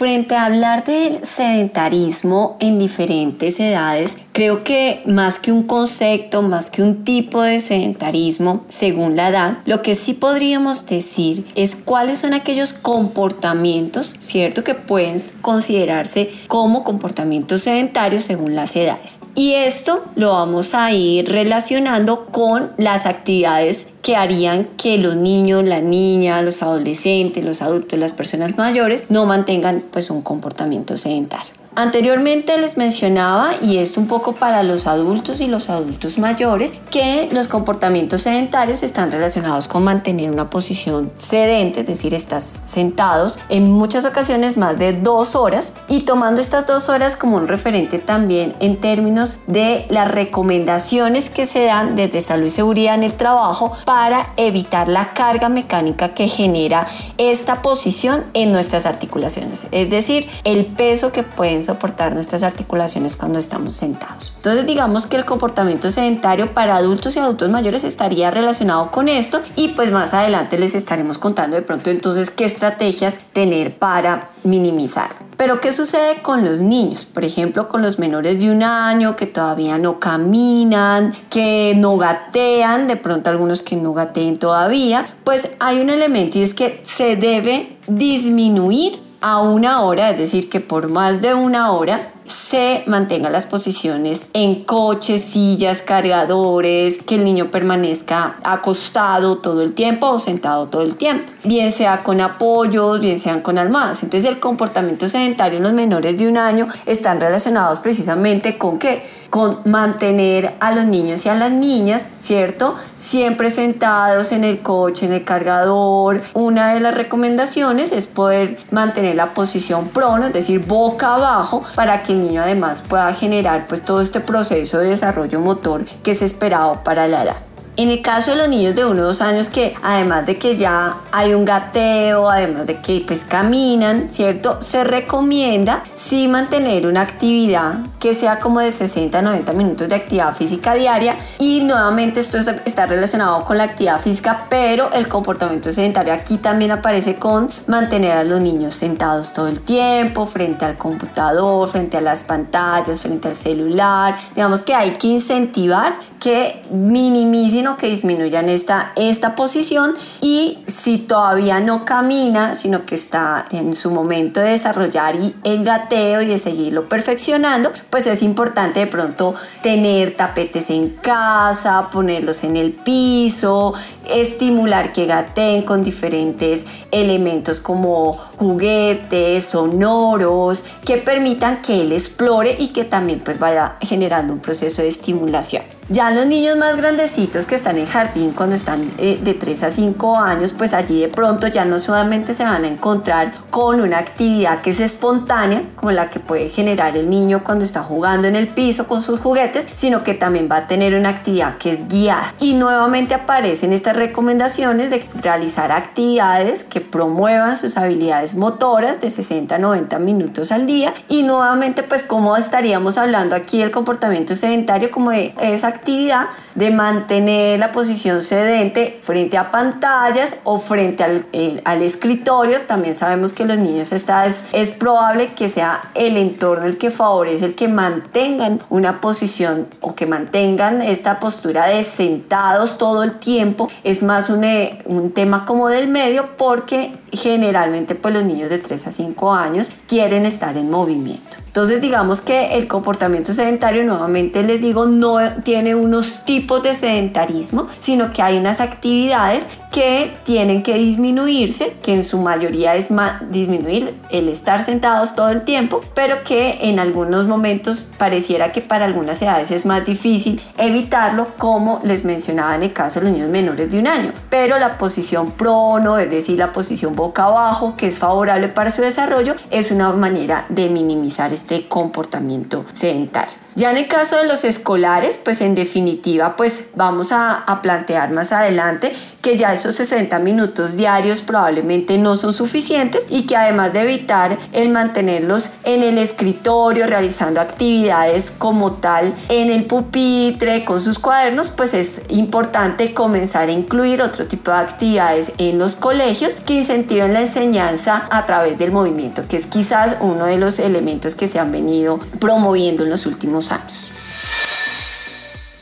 Frente 0.00 0.34
a 0.34 0.46
hablar 0.46 0.86
del 0.86 1.26
sedentarismo 1.26 2.56
en 2.58 2.78
diferentes 2.78 3.60
edades, 3.60 4.16
creo 4.32 4.62
que 4.62 5.02
más 5.04 5.38
que 5.38 5.52
un 5.52 5.64
concepto, 5.64 6.40
más 6.40 6.70
que 6.70 6.80
un 6.80 7.04
tipo 7.04 7.42
de 7.42 7.60
sedentarismo, 7.60 8.64
según 8.68 9.14
la 9.14 9.28
edad, 9.28 9.58
lo 9.66 9.82
que 9.82 9.94
sí 9.94 10.14
podríamos 10.14 10.86
decir 10.86 11.46
es 11.54 11.76
cuáles 11.76 12.20
son 12.20 12.32
aquellos 12.32 12.72
comportamientos, 12.72 14.16
¿cierto? 14.20 14.64
Que 14.64 14.74
pueden 14.74 15.18
considerarse 15.42 16.30
como 16.46 16.82
comportamientos 16.82 17.64
sedentarios 17.64 18.24
según 18.24 18.54
las 18.54 18.74
edades. 18.76 19.18
Y 19.42 19.54
esto 19.54 20.04
lo 20.16 20.32
vamos 20.32 20.74
a 20.74 20.92
ir 20.92 21.32
relacionando 21.32 22.26
con 22.26 22.72
las 22.76 23.06
actividades 23.06 23.94
que 24.02 24.14
harían 24.14 24.68
que 24.76 24.98
los 24.98 25.16
niños, 25.16 25.64
las 25.64 25.82
niñas, 25.82 26.44
los 26.44 26.62
adolescentes, 26.62 27.42
los 27.42 27.62
adultos, 27.62 27.98
las 27.98 28.12
personas 28.12 28.58
mayores 28.58 29.06
no 29.08 29.24
mantengan 29.24 29.82
pues 29.90 30.10
un 30.10 30.20
comportamiento 30.20 30.98
sedentario. 30.98 31.59
Anteriormente 31.76 32.58
les 32.58 32.76
mencionaba, 32.76 33.52
y 33.62 33.78
esto 33.78 34.00
un 34.00 34.08
poco 34.08 34.34
para 34.34 34.64
los 34.64 34.88
adultos 34.88 35.40
y 35.40 35.46
los 35.46 35.70
adultos 35.70 36.18
mayores, 36.18 36.76
que 36.90 37.28
los 37.30 37.46
comportamientos 37.46 38.22
sedentarios 38.22 38.82
están 38.82 39.12
relacionados 39.12 39.68
con 39.68 39.84
mantener 39.84 40.30
una 40.32 40.50
posición 40.50 41.12
sedente, 41.20 41.80
es 41.80 41.86
decir, 41.86 42.12
estás 42.12 42.44
sentados 42.64 43.38
en 43.48 43.70
muchas 43.70 44.04
ocasiones 44.04 44.56
más 44.56 44.80
de 44.80 44.94
dos 44.94 45.36
horas 45.36 45.76
y 45.86 46.00
tomando 46.00 46.40
estas 46.40 46.66
dos 46.66 46.88
horas 46.88 47.14
como 47.14 47.36
un 47.36 47.46
referente 47.46 48.00
también 48.00 48.56
en 48.58 48.80
términos 48.80 49.38
de 49.46 49.86
las 49.90 50.10
recomendaciones 50.10 51.30
que 51.30 51.46
se 51.46 51.64
dan 51.64 51.94
desde 51.94 52.20
salud 52.20 52.46
y 52.46 52.50
seguridad 52.50 52.96
en 52.96 53.04
el 53.04 53.14
trabajo 53.14 53.76
para 53.84 54.32
evitar 54.36 54.88
la 54.88 55.12
carga 55.12 55.48
mecánica 55.48 56.14
que 56.14 56.26
genera 56.26 56.88
esta 57.16 57.62
posición 57.62 58.24
en 58.34 58.50
nuestras 58.50 58.86
articulaciones, 58.86 59.68
es 59.70 59.88
decir, 59.88 60.28
el 60.42 60.66
peso 60.66 61.12
que 61.12 61.22
pueden 61.22 61.59
soportar 61.62 62.14
nuestras 62.14 62.42
articulaciones 62.42 63.16
cuando 63.16 63.38
estamos 63.38 63.74
sentados. 63.74 64.32
Entonces 64.36 64.66
digamos 64.66 65.06
que 65.06 65.16
el 65.16 65.24
comportamiento 65.24 65.90
sedentario 65.90 66.54
para 66.54 66.76
adultos 66.76 67.16
y 67.16 67.18
adultos 67.18 67.50
mayores 67.50 67.84
estaría 67.84 68.30
relacionado 68.30 68.90
con 68.90 69.08
esto 69.08 69.40
y 69.56 69.68
pues 69.68 69.90
más 69.90 70.14
adelante 70.14 70.58
les 70.58 70.74
estaremos 70.74 71.18
contando 71.18 71.56
de 71.56 71.62
pronto 71.62 71.90
entonces 71.90 72.30
qué 72.30 72.44
estrategias 72.44 73.20
tener 73.32 73.78
para 73.78 74.30
minimizar. 74.44 75.10
Pero 75.36 75.58
¿qué 75.58 75.72
sucede 75.72 76.20
con 76.20 76.44
los 76.44 76.60
niños? 76.60 77.06
Por 77.06 77.24
ejemplo, 77.24 77.68
con 77.68 77.80
los 77.80 77.98
menores 77.98 78.40
de 78.40 78.50
un 78.50 78.62
año 78.62 79.16
que 79.16 79.24
todavía 79.24 79.78
no 79.78 79.98
caminan, 79.98 81.14
que 81.30 81.72
no 81.78 81.96
gatean, 81.96 82.86
de 82.86 82.96
pronto 82.96 83.30
algunos 83.30 83.62
que 83.62 83.74
no 83.74 83.94
gateen 83.94 84.38
todavía, 84.38 85.06
pues 85.24 85.52
hay 85.58 85.80
un 85.80 85.88
elemento 85.88 86.38
y 86.38 86.42
es 86.42 86.52
que 86.52 86.82
se 86.84 87.16
debe 87.16 87.78
disminuir 87.86 89.09
a 89.20 89.40
una 89.40 89.82
hora, 89.82 90.10
es 90.10 90.18
decir, 90.18 90.48
que 90.48 90.60
por 90.60 90.88
más 90.88 91.20
de 91.20 91.34
una 91.34 91.72
hora 91.72 92.12
se 92.24 92.84
mantengan 92.86 93.32
las 93.32 93.46
posiciones 93.46 94.30
en 94.32 94.64
coches, 94.64 95.22
sillas, 95.22 95.82
cargadores, 95.82 97.02
que 97.02 97.16
el 97.16 97.24
niño 97.24 97.50
permanezca 97.50 98.36
acostado 98.44 99.38
todo 99.38 99.62
el 99.62 99.74
tiempo 99.74 100.08
o 100.08 100.20
sentado 100.20 100.68
todo 100.68 100.82
el 100.82 100.94
tiempo, 100.94 101.32
bien 101.44 101.72
sea 101.72 102.02
con 102.02 102.20
apoyos, 102.20 103.00
bien 103.00 103.18
sean 103.18 103.40
con 103.40 103.58
almohadas. 103.58 104.02
Entonces 104.02 104.28
el 104.28 104.40
comportamiento 104.40 105.08
sedentario 105.08 105.58
en 105.58 105.62
los 105.62 105.72
menores 105.72 106.18
de 106.18 106.28
un 106.28 106.36
año 106.36 106.68
están 106.86 107.20
relacionados 107.20 107.80
precisamente 107.80 108.58
con 108.58 108.78
qué? 108.78 109.02
Con 109.30 109.60
mantener 109.64 110.54
a 110.60 110.72
los 110.72 110.84
niños 110.84 111.24
y 111.24 111.28
a 111.28 111.34
las 111.34 111.50
niñas, 111.50 112.10
¿cierto? 112.20 112.74
Siempre 112.96 113.50
sentados 113.50 114.32
en 114.32 114.44
el 114.44 114.60
coche, 114.60 115.06
en 115.06 115.12
el 115.12 115.24
cargador. 115.24 116.22
Una 116.34 116.74
de 116.74 116.80
las 116.80 116.94
recomendaciones 116.94 117.92
es 117.92 118.06
poder 118.06 118.58
mantener 118.70 119.16
la 119.16 119.34
posición 119.34 119.88
prono, 119.88 120.26
es 120.26 120.32
decir, 120.32 120.64
boca 120.66 121.14
abajo, 121.14 121.62
para 121.74 122.02
que 122.02 122.12
el 122.12 122.22
niño 122.22 122.42
además 122.42 122.82
pueda 122.82 123.12
generar 123.14 123.66
pues 123.66 123.82
todo 123.82 124.00
este 124.00 124.20
proceso 124.20 124.78
de 124.78 124.88
desarrollo 124.88 125.40
motor 125.40 125.84
que 126.02 126.10
es 126.10 126.22
esperado 126.22 126.82
para 126.82 127.06
la 127.06 127.22
edad. 127.22 127.49
En 127.76 127.88
el 127.88 128.02
caso 128.02 128.32
de 128.32 128.36
los 128.36 128.48
niños 128.48 128.74
de 128.74 128.84
1 128.84 129.00
o 129.00 129.06
2 129.06 129.20
años 129.22 129.48
que 129.48 129.74
además 129.82 130.26
de 130.26 130.36
que 130.36 130.56
ya 130.56 130.98
hay 131.12 131.34
un 131.34 131.44
gateo, 131.44 132.28
además 132.28 132.66
de 132.66 132.80
que 132.80 133.02
pues 133.06 133.24
caminan, 133.24 134.10
¿cierto? 134.10 134.60
Se 134.60 134.84
recomienda 134.84 135.82
sí 135.94 136.28
mantener 136.28 136.86
una 136.86 137.00
actividad 137.00 137.78
que 137.98 138.14
sea 138.14 138.38
como 138.40 138.60
de 138.60 138.72
60 138.72 139.18
a 139.18 139.22
90 139.22 139.52
minutos 139.52 139.88
de 139.88 139.94
actividad 139.94 140.34
física 140.34 140.74
diaria 140.74 141.16
y 141.38 141.60
nuevamente 141.62 142.20
esto 142.20 142.38
está 142.64 142.86
relacionado 142.86 143.44
con 143.44 143.56
la 143.56 143.64
actividad 143.64 144.00
física, 144.00 144.46
pero 144.50 144.92
el 144.92 145.08
comportamiento 145.08 145.72
sedentario 145.72 146.12
aquí 146.12 146.38
también 146.38 146.72
aparece 146.72 147.16
con 147.16 147.48
mantener 147.66 148.12
a 148.12 148.24
los 148.24 148.40
niños 148.40 148.74
sentados 148.74 149.32
todo 149.32 149.48
el 149.48 149.60
tiempo, 149.60 150.26
frente 150.26 150.64
al 150.64 150.76
computador, 150.76 151.68
frente 151.68 151.96
a 151.96 152.00
las 152.00 152.24
pantallas, 152.24 153.00
frente 153.00 153.28
al 153.28 153.34
celular. 153.34 154.16
Digamos 154.34 154.62
que 154.62 154.74
hay 154.74 154.92
que 154.92 155.08
incentivar 155.08 155.94
que 156.18 156.62
minimicen 156.70 157.59
que 157.76 157.88
disminuyan 157.88 158.48
esta, 158.48 158.92
esta 158.96 159.34
posición 159.34 159.94
y 160.20 160.58
si 160.66 160.98
todavía 160.98 161.60
no 161.60 161.84
camina, 161.84 162.54
sino 162.54 162.84
que 162.86 162.94
está 162.94 163.44
en 163.50 163.74
su 163.74 163.90
momento 163.90 164.40
de 164.40 164.50
desarrollar 164.50 165.16
el 165.44 165.64
gateo 165.64 166.22
y 166.22 166.26
de 166.26 166.38
seguirlo 166.38 166.88
perfeccionando, 166.88 167.72
pues 167.90 168.06
es 168.06 168.22
importante 168.22 168.80
de 168.80 168.86
pronto 168.86 169.34
tener 169.62 170.16
tapetes 170.16 170.70
en 170.70 170.90
casa, 170.90 171.90
ponerlos 171.90 172.44
en 172.44 172.56
el 172.56 172.72
piso, 172.72 173.74
estimular 174.08 174.92
que 174.92 175.06
gateen 175.06 175.62
con 175.62 175.82
diferentes 175.82 176.66
elementos 176.90 177.60
como 177.60 178.14
juguetes, 178.38 179.44
sonoros, 179.44 180.64
que 180.84 180.96
permitan 180.96 181.62
que 181.62 181.82
él 181.82 181.92
explore 181.92 182.56
y 182.58 182.68
que 182.68 182.84
también 182.84 183.20
pues 183.20 183.38
vaya 183.38 183.76
generando 183.80 184.32
un 184.32 184.40
proceso 184.40 184.82
de 184.82 184.88
estimulación. 184.88 185.79
Ya 185.92 186.12
los 186.12 186.24
niños 186.24 186.56
más 186.56 186.76
grandecitos 186.76 187.46
que 187.46 187.56
están 187.56 187.76
en 187.76 187.84
jardín 187.84 188.30
cuando 188.30 188.54
están 188.54 188.92
eh, 188.96 189.18
de 189.20 189.34
3 189.34 189.64
a 189.64 189.70
5 189.70 190.18
años, 190.18 190.54
pues 190.56 190.72
allí 190.72 191.00
de 191.00 191.08
pronto 191.08 191.48
ya 191.48 191.64
no 191.64 191.80
solamente 191.80 192.32
se 192.32 192.44
van 192.44 192.62
a 192.62 192.68
encontrar 192.68 193.32
con 193.50 193.80
una 193.80 193.98
actividad 193.98 194.60
que 194.60 194.70
es 194.70 194.78
espontánea, 194.78 195.64
como 195.74 195.90
la 195.90 196.08
que 196.08 196.20
puede 196.20 196.48
generar 196.48 196.96
el 196.96 197.10
niño 197.10 197.42
cuando 197.42 197.64
está 197.64 197.82
jugando 197.82 198.28
en 198.28 198.36
el 198.36 198.46
piso 198.46 198.86
con 198.86 199.02
sus 199.02 199.18
juguetes, 199.18 199.66
sino 199.74 200.04
que 200.04 200.14
también 200.14 200.48
va 200.48 200.58
a 200.58 200.66
tener 200.68 200.94
una 200.94 201.08
actividad 201.08 201.58
que 201.58 201.72
es 201.72 201.88
guiada. 201.88 202.34
Y 202.38 202.54
nuevamente 202.54 203.14
aparecen 203.14 203.72
estas 203.72 203.96
recomendaciones 203.96 204.90
de 204.90 205.04
realizar 205.20 205.72
actividades 205.72 206.62
que 206.62 206.80
promuevan 206.80 207.56
sus 207.56 207.76
habilidades 207.76 208.36
motoras 208.36 209.00
de 209.00 209.10
60 209.10 209.56
a 209.56 209.58
90 209.58 209.98
minutos 209.98 210.52
al 210.52 210.68
día. 210.68 210.94
Y 211.08 211.24
nuevamente, 211.24 211.82
pues 211.82 212.04
como 212.04 212.36
estaríamos 212.36 212.96
hablando 212.96 213.34
aquí 213.34 213.58
del 213.58 213.72
comportamiento 213.72 214.36
sedentario 214.36 214.92
como 214.92 215.10
de 215.10 215.34
esa 215.40 215.79
actividad 215.80 216.28
de 216.54 216.70
mantener 216.70 217.58
la 217.58 217.72
posición 217.72 218.22
sedente 218.22 218.98
frente 219.02 219.36
a 219.36 219.50
pantallas 219.50 220.36
o 220.44 220.58
frente 220.58 221.02
al, 221.02 221.26
al 221.64 221.82
escritorio. 221.82 222.60
También 222.66 222.94
sabemos 222.94 223.32
que 223.32 223.44
los 223.44 223.58
niños 223.58 223.92
esta 223.92 224.26
es, 224.26 224.70
probable 224.78 225.32
que 225.34 225.48
sea 225.48 225.90
el 225.94 226.16
entorno 226.16 226.64
el 226.64 226.78
que 226.78 226.90
favorece 226.90 227.44
el 227.44 227.54
que 227.54 227.68
mantengan 227.68 228.60
una 228.70 229.00
posición 229.00 229.68
o 229.80 229.94
que 229.94 230.06
mantengan 230.06 230.80
esta 230.80 231.18
postura 231.18 231.66
de 231.66 231.82
sentados 231.82 232.78
todo 232.78 233.02
el 233.02 233.16
tiempo. 233.16 233.68
Es 233.84 234.02
más 234.02 234.30
un, 234.30 234.44
eh, 234.44 234.82
tema 235.14 235.44
como 235.44 235.68
del 235.68 235.88
medio 235.88 236.36
porque 236.36 236.92
generalmente 237.12 237.94
pues 237.94 238.14
los 238.14 238.22
niños 238.22 238.50
de 238.50 238.58
3 238.58 238.86
a 238.86 238.92
5 238.92 239.32
años 239.32 239.70
quieren 239.86 240.26
estar 240.26 240.56
en 240.56 240.70
movimiento. 240.70 241.38
Entonces 241.46 241.80
digamos 241.80 242.20
que 242.20 242.58
el 242.58 242.68
comportamiento 242.68 243.34
sedentario, 243.34 243.82
nuevamente 243.82 244.44
les 244.44 244.60
digo, 244.60 244.86
no 244.86 245.18
tiene 245.42 245.59
unos 245.74 246.24
tipos 246.24 246.62
de 246.62 246.74
sedentarismo, 246.74 247.68
sino 247.80 248.10
que 248.10 248.22
hay 248.22 248.38
unas 248.38 248.60
actividades 248.60 249.48
que 249.70 250.12
tienen 250.24 250.62
que 250.62 250.74
disminuirse, 250.74 251.76
que 251.82 251.94
en 251.94 252.02
su 252.02 252.18
mayoría 252.18 252.74
es 252.74 252.88
disminuir 253.30 253.94
el 254.10 254.28
estar 254.28 254.62
sentados 254.62 255.14
todo 255.14 255.28
el 255.28 255.42
tiempo, 255.42 255.80
pero 255.94 256.24
que 256.24 256.58
en 256.62 256.80
algunos 256.80 257.26
momentos 257.26 257.86
pareciera 257.96 258.52
que 258.52 258.62
para 258.62 258.84
algunas 258.84 259.22
edades 259.22 259.50
es 259.50 259.66
más 259.66 259.84
difícil 259.84 260.40
evitarlo, 260.58 261.28
como 261.38 261.80
les 261.84 262.04
mencionaba 262.04 262.56
en 262.56 262.64
el 262.64 262.72
caso 262.72 262.98
de 262.98 263.06
los 263.06 263.14
niños 263.14 263.30
menores 263.30 263.70
de 263.70 263.78
un 263.78 263.86
año. 263.86 264.12
Pero 264.28 264.58
la 264.58 264.76
posición 264.76 265.32
prono, 265.32 265.98
es 265.98 266.10
decir, 266.10 266.38
la 266.38 266.52
posición 266.52 266.96
boca 266.96 267.24
abajo, 267.24 267.74
que 267.76 267.86
es 267.86 267.98
favorable 267.98 268.48
para 268.48 268.70
su 268.70 268.82
desarrollo, 268.82 269.36
es 269.50 269.70
una 269.70 269.92
manera 269.92 270.46
de 270.48 270.68
minimizar 270.68 271.32
este 271.32 271.68
comportamiento 271.68 272.64
sedentario. 272.72 273.34
Ya 273.54 273.70
en 273.70 273.78
el 273.78 273.88
caso 273.88 274.16
de 274.16 274.26
los 274.26 274.44
escolares, 274.44 275.18
pues 275.22 275.40
en 275.40 275.54
definitiva, 275.54 276.36
pues 276.36 276.68
vamos 276.74 277.12
a, 277.12 277.34
a, 277.34 277.62
plantear 277.62 278.10
más 278.10 278.32
adelante 278.32 278.94
que 279.22 279.36
ya 279.36 279.52
esos 279.52 279.74
60 279.76 280.18
minutos 280.18 280.76
diarios 280.76 281.20
probablemente 281.20 281.98
no 281.98 282.16
son 282.16 282.32
suficientes 282.32 283.06
y 283.10 283.22
que 283.26 283.36
además 283.36 283.72
de 283.72 283.82
evitar 283.82 284.38
el 284.52 284.70
mantenerlos 284.70 285.50
en 285.64 285.82
el 285.82 285.98
escritorio 285.98 286.86
realizando 286.86 287.40
actividades 287.40 288.30
como 288.30 288.74
tal 288.74 289.14
en 289.28 289.50
el 289.50 289.66
pupitre 289.66 290.64
con 290.64 290.80
sus 290.80 290.98
cuadernos, 290.98 291.50
pues 291.50 291.74
es 291.74 292.02
importante 292.08 292.94
comenzar 292.94 293.48
a 293.48 293.52
incluir 293.52 294.02
otro 294.02 294.26
tipo 294.26 294.50
de 294.50 294.58
actividades 294.58 295.32
en 295.38 295.58
los 295.58 295.74
colegios 295.74 296.34
que 296.34 296.54
incentiven 296.54 297.12
la 297.12 297.20
enseñanza 297.20 298.08
a 298.10 298.26
través 298.26 298.58
del 298.58 298.72
movimiento, 298.72 299.24
que 299.28 299.36
es 299.36 299.46
quizás 299.46 299.98
uno 300.00 300.26
de 300.26 300.38
los 300.38 300.58
elementos 300.58 301.14
que 301.14 301.26
se 301.26 301.38
han 301.38 301.52
venido 301.52 301.98
promoviendo 302.18 302.84
en 302.84 302.90
los 302.90 303.06
últimos 303.06 303.52
años. 303.52 303.90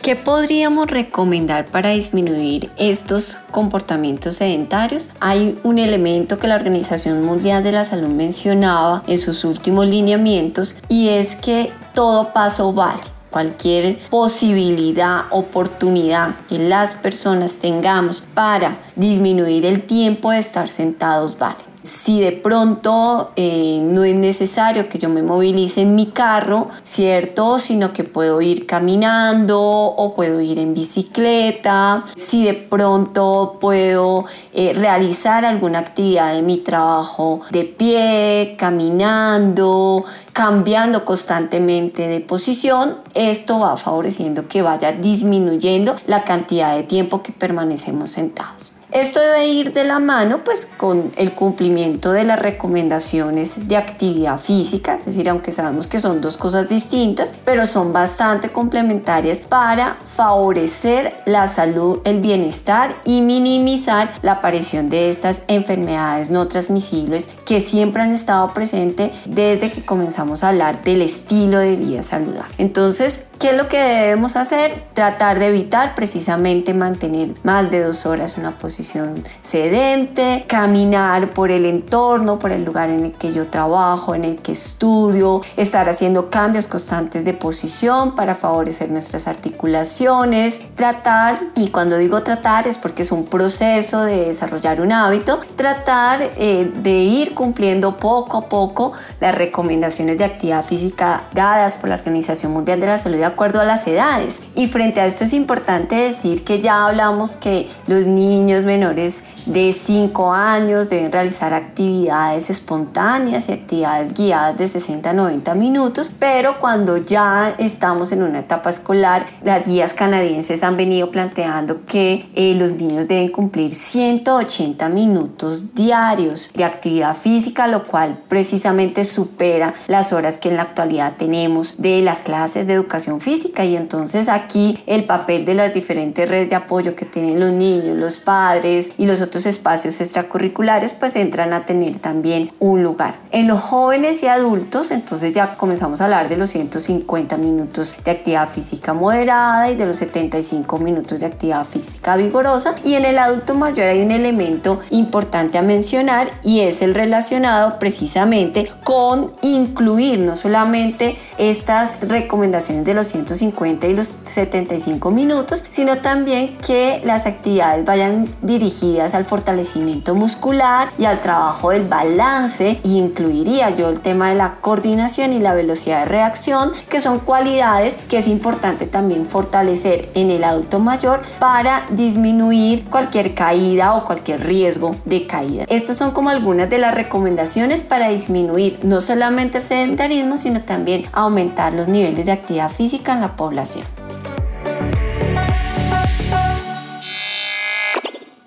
¿Qué 0.09 0.17
podríamos 0.17 0.91
recomendar 0.91 1.67
para 1.67 1.91
disminuir 1.91 2.71
estos 2.79 3.37
comportamientos 3.50 4.37
sedentarios? 4.37 5.11
Hay 5.21 5.59
un 5.65 5.79
elemento 5.79 6.38
que 6.38 6.49
la 6.49 6.55
Organización 6.55 7.23
Mundial 7.23 7.62
de 7.62 7.73
la 7.73 7.85
Salud 7.85 8.09
mencionaba 8.09 9.03
en 9.07 9.19
sus 9.19 9.45
últimos 9.45 9.87
lineamientos 9.87 10.77
y 10.88 11.09
es 11.09 11.37
que 11.37 11.71
todo 11.93 12.33
paso 12.33 12.73
vale 12.73 13.03
cualquier 13.29 13.99
posibilidad, 14.09 15.25
oportunidad 15.29 16.37
que 16.49 16.59
las 16.59 16.95
personas 16.95 17.59
tengamos 17.59 18.23
para 18.23 18.79
disminuir 18.97 19.67
el 19.67 19.83
tiempo 19.83 20.31
de 20.31 20.38
estar 20.38 20.71
sentados 20.71 21.38
vale 21.38 21.59
si 21.88 22.21
de 22.21 22.33
pronto 22.33 23.30
eh, 23.35 23.80
no 23.83 24.04
es 24.04 24.14
necesario 24.14 24.88
que 24.88 24.99
yo 24.99 25.09
me 25.09 25.23
movilice 25.23 25.80
en 25.80 25.95
mi 25.95 26.07
carro, 26.07 26.68
¿cierto? 26.83 27.59
Sino 27.59 27.92
que 27.92 28.04
puedo 28.04 28.42
ir 28.42 28.66
caminando 28.66 29.59
o 29.61 30.14
puedo 30.14 30.40
ir 30.40 30.59
en 30.59 30.75
bicicleta, 30.75 32.04
si 32.14 32.45
de 32.45 32.54
pronto 32.54 33.57
puedo 33.61 34.26
eh, 34.52 34.75
realizar 34.75 35.47
alguna 35.47 35.78
actividad 35.78 36.35
de 36.35 36.42
mi 36.42 36.59
trabajo 36.59 37.40
de 37.50 37.64
pie, 37.64 38.57
caminando, 38.59 40.04
cambiando 40.35 41.07
constantemente 41.07 42.07
de 42.07 42.21
posición, 42.21 42.99
esto 43.14 43.61
va 43.61 43.76
favoreciendo 43.78 44.47
que 44.47 44.61
vaya 44.61 44.92
disminuyendo 44.92 45.97
la 46.07 46.25
cantidad 46.25 46.76
de 46.76 46.83
tiempo 46.83 47.23
que 47.23 47.33
permanecemos 47.33 48.11
sentados. 48.11 48.77
Esto 48.90 49.21
debe 49.21 49.47
ir 49.47 49.75
de 49.75 49.85
la 49.85 49.99
mano 49.99 50.42
pues 50.45 50.66
con 50.66 51.12
el 51.16 51.35
cumplimiento 51.35 52.11
de 52.11 52.25
las 52.25 52.38
recomendaciones 52.38 53.68
de 53.68 53.76
actividad 53.76 54.38
física, 54.38 54.95
es 54.95 55.04
decir, 55.04 55.28
aunque 55.28 55.52
sabemos 55.52 55.87
que 55.87 56.00
son 56.00 56.23
dos 56.23 56.38
cosas 56.38 56.71
distintas, 56.71 57.35
pero 57.45 57.66
son 57.66 57.92
bastante 57.92 58.49
complementarias 58.49 59.40
para 59.40 59.99
favorecer 60.04 61.23
la 61.26 61.47
salud, 61.49 62.00
el 62.04 62.21
bienestar 62.21 62.97
y 63.04 63.21
minimizar 63.21 64.11
la 64.23 64.33
aparición 64.33 64.88
de 64.88 65.11
estas 65.11 65.42
enfermedades 65.49 66.30
no 66.30 66.49
transmisibles 66.49 67.28
que 67.45 67.61
siempre 67.61 68.02
han 68.02 68.12
estado 68.12 68.54
presentes 68.54 69.11
desde 69.26 69.71
que 69.71 69.85
comenzamos 69.85 70.42
a 70.42 70.49
hablar 70.49 70.83
del 70.83 71.02
estilo 71.02 71.59
de 71.59 71.76
vida 71.76 72.02
saludable. 72.02 72.54
Entonces, 72.57 73.27
¿Qué 73.38 73.50
es 73.50 73.57
lo 73.57 73.68
que 73.68 73.78
debemos 73.78 74.35
hacer? 74.35 74.83
Tratar 74.95 75.38
de 75.38 75.47
evitar 75.47 75.95
precisamente 75.95 76.75
mantener 76.75 77.35
más 77.45 77.71
de 77.71 77.80
dos 77.85 78.04
horas 78.04 78.37
una 78.37 78.59
posición 78.59 79.23
sedente, 79.42 80.45
caminar 80.49 81.33
por 81.35 81.52
el 81.52 81.64
entorno, 81.64 82.40
por 82.40 82.50
el 82.50 82.64
lugar 82.64 82.90
en 82.90 83.04
el 83.04 83.12
que 83.12 83.33
yo 83.33 83.47
trabajo, 83.47 84.16
en 84.16 84.25
el 84.25 84.37
que 84.38 84.50
estudio, 84.50 85.40
estar 85.57 85.88
haciendo 85.88 86.30
cambios 86.30 86.66
constantes 86.66 87.25
de 87.25 87.33
posición 87.33 88.16
para 88.16 88.35
favorecer 88.35 88.90
nuestras 88.90 89.28
articulaciones, 89.28 90.75
tratar, 90.75 91.38
y 91.54 91.68
cuando 91.68 91.97
digo 91.97 92.25
tratar 92.25 92.66
es 92.66 92.76
porque 92.76 93.02
es 93.02 93.12
un 93.12 93.25
proceso 93.25 94.02
de 94.02 94.25
desarrollar 94.26 94.80
un 94.80 94.90
hábito, 94.90 95.38
tratar 95.54 96.23
eh, 96.38 96.68
de 96.83 96.90
ir 96.90 97.35
cumpliendo 97.35 97.99
poco 97.99 98.38
a 98.38 98.49
poco 98.49 98.95
las 99.21 99.33
recomendaciones 99.33 100.18
de 100.18 100.25
actividad 100.25 100.64
física 100.64 101.23
dadas 101.35 101.76
por 101.76 101.88
la 101.88 101.95
Organización 101.95 102.52
Mundial 102.52 102.80
de 102.80 102.88
la 102.88 102.99
Salud 102.99 103.27
acuerdo 103.28 103.61
a 103.61 103.64
las 103.64 103.87
edades. 103.87 104.40
Y 104.54 104.66
frente 104.66 105.00
a 105.00 105.06
esto 105.06 105.25
es 105.25 105.32
importante 105.32 105.97
decir 105.97 106.44
que 106.44 106.61
ya 106.61 106.87
hablamos 106.87 107.37
que 107.37 107.68
los 107.87 108.06
niños 108.06 108.64
menores 108.64 109.23
de 109.47 109.73
5 109.73 110.32
años 110.32 110.90
deben 110.90 111.12
realizar 111.12 111.54
actividades 111.54 112.50
espontáneas 112.50 113.49
y 113.49 113.52
actividades 113.52 114.14
guiadas 114.14 114.58
de 114.58 114.68
60 114.68 115.11
a 115.11 115.12
90 115.12 115.54
minutos, 115.54 116.12
pero 116.18 116.58
cuando 116.61 116.97
ya 116.97 117.54
estamos 117.58 118.12
en 118.12 118.23
una 118.23 118.40
etapa 118.40 118.70
escolar, 118.70 119.26
las 119.42 119.66
guías 119.66 119.94
canadienses 119.94 120.62
han 120.62 120.76
venido 120.76 121.11
planteando 121.11 121.85
que 121.87 122.28
eh, 122.35 122.54
los 122.54 122.73
niños 122.73 123.08
deben 123.08 123.28
cumplir 123.28 123.73
180 123.73 124.88
minutos 124.88 125.75
diarios 125.75 126.50
de 126.54 126.64
actividad 126.64 127.16
física, 127.16 127.66
lo 127.66 127.87
cual 127.87 128.16
precisamente 128.28 129.04
supera 129.04 129.75
las 129.87 130.12
horas 130.12 130.38
que 130.38 130.49
en 130.49 130.56
la 130.56 130.62
actualidad 130.62 131.14
tenemos 131.16 131.75
de 131.78 132.02
las 132.02 132.23
clases 132.23 132.66
de 132.66 132.75
educación 132.75 133.17
física 133.20 133.64
y 133.64 133.76
entonces 133.76 134.28
aquí 134.28 134.82
el 134.87 135.04
papel 135.04 135.44
de 135.44 135.54
las 135.54 135.75
diferentes 135.75 136.28
redes 136.28 136.50
de 136.50 136.56
apoyo 136.56 136.94
que 136.94 137.04
tienen 137.04 137.40
los 137.40 137.52
niños, 137.52 137.96
los 137.96 138.18
padres 138.18 138.92
y 138.98 139.06
los 139.06 139.20
otros 139.20 139.46
espacios 139.46 140.00
extracurriculares 140.00 140.92
pues 140.92 141.16
entran 141.16 141.52
a 141.52 141.66
tener 141.66 141.98
también 141.98 142.52
un 142.58 142.82
lugar. 142.82 143.18
En 143.30 143.46
los 143.46 143.60
jóvenes 143.60 144.22
y 144.22 144.26
adultos 144.26 144.90
entonces 144.90 145.32
ya 145.32 145.56
comenzamos 145.56 146.00
a 146.00 146.04
hablar 146.04 146.28
de 146.28 146.37
los 146.37 146.50
150 146.50 147.37
minutos 147.37 147.94
de 148.04 148.10
actividad 148.10 148.48
física 148.48 148.94
moderada 148.94 149.70
y 149.70 149.76
de 149.76 149.87
los 149.87 149.96
75 149.96 150.78
minutos 150.78 151.20
de 151.20 151.26
actividad 151.26 151.64
física 151.64 152.16
vigorosa 152.16 152.75
y 152.84 152.94
en 152.94 153.04
el 153.04 153.18
adulto 153.18 153.54
mayor 153.54 153.88
hay 153.88 154.02
un 154.02 154.10
elemento 154.10 154.80
importante 154.90 155.58
a 155.58 155.62
mencionar 155.62 156.30
y 156.42 156.60
es 156.60 156.82
el 156.82 156.94
relacionado 156.94 157.78
precisamente 157.78 158.70
con 158.84 159.32
incluir 159.42 160.18
no 160.18 160.37
solamente 160.37 161.16
estas 161.38 162.08
recomendaciones 162.08 162.84
de 162.84 162.94
los 162.94 163.08
150 163.09 163.87
y 163.87 163.95
los 163.95 164.19
75 164.25 165.11
minutos, 165.11 165.65
sino 165.69 165.99
también 165.99 166.57
que 166.59 167.00
las 167.05 167.27
actividades 167.27 167.85
vayan 167.85 168.29
dirigidas 168.43 169.15
al 169.15 169.25
fortalecimiento 169.25 170.15
muscular 170.15 170.91
y 170.99 171.05
al 171.05 171.21
trabajo 171.21 171.71
del 171.71 171.87
balance 171.87 172.81
y 172.83 172.99
incluiría 172.99 173.71
yo 173.71 173.88
el 173.88 174.00
tema 174.00 174.29
de 174.31 174.35
la 174.35 174.57
coordinación 174.61 175.33
y 175.33 175.38
la 175.38 175.55
velocidad 175.55 176.00
de 176.00 176.05
reacción, 176.07 176.71
que 176.88 177.00
son 177.00 177.21
cualidades 177.21 177.99
que 178.09 178.19
es 178.19 178.29
importante 178.29 178.87
también 178.87 179.27
fortalecer 179.27 180.11
en 180.15 180.31
el 180.31 180.45
adulto 180.45 180.81
mayor 180.81 181.23
para 181.38 181.85
disminuir 181.91 182.85
cualquier 182.87 183.35
caída 183.35 183.95
o 183.95 184.05
cualquier 184.05 184.47
riesgo 184.47 184.97
de 185.05 185.27
caída. 185.27 185.65
Estas 185.69 185.97
son 185.97 186.11
como 186.12 186.31
algunas 186.31 186.71
de 186.71 186.79
las 186.79 186.95
recomendaciones 186.95 187.83
para 187.83 188.09
disminuir 188.09 188.81
no 188.83 189.00
solamente 189.00 189.59
el 189.59 189.65
sedentarismo, 189.65 190.37
sino 190.37 190.62
también 190.62 191.07
aumentar 191.12 191.73
los 191.73 191.88
niveles 191.88 192.27
de 192.27 192.33
actividad 192.33 192.71
física 192.71 192.98
en 193.07 193.21
la 193.21 193.37
población. 193.37 193.85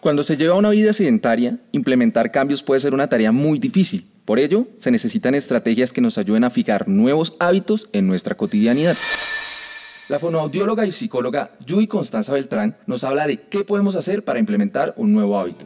Cuando 0.02 0.24
se 0.24 0.36
lleva 0.36 0.56
una 0.56 0.72
vida 0.72 0.94
sedentaria, 0.94 1.60
implementar 1.72 2.32
cambios 2.32 2.64
puede 2.64 2.80
ser 2.80 2.94
una 2.94 3.08
tarea 3.08 3.32
muy 3.32 3.60
difícil. 3.60 4.10
Por 4.26 4.40
ello, 4.40 4.68
se 4.78 4.90
necesitan 4.90 5.36
estrategias 5.36 5.94
que 5.94 6.02
nos 6.02 6.18
ayuden 6.18 6.44
a 6.44 6.50
fijar 6.50 6.88
nuevos 6.88 7.36
hábitos 7.40 7.88
en 7.94 8.08
nuestra 8.08 8.36
cotidianidad. 8.36 8.98
La 10.10 10.20
fonoaudióloga 10.20 10.86
y 10.86 10.92
psicóloga 10.92 11.52
Yui 11.66 11.88
Constanza 11.88 12.34
Beltrán 12.34 12.78
nos 12.88 13.04
habla 13.04 13.28
de 13.28 13.42
qué 13.42 13.64
podemos 13.64 13.96
hacer 13.96 14.26
para 14.26 14.40
implementar 14.40 14.94
un 14.98 15.14
nuevo 15.14 15.40
hábito. 15.40 15.66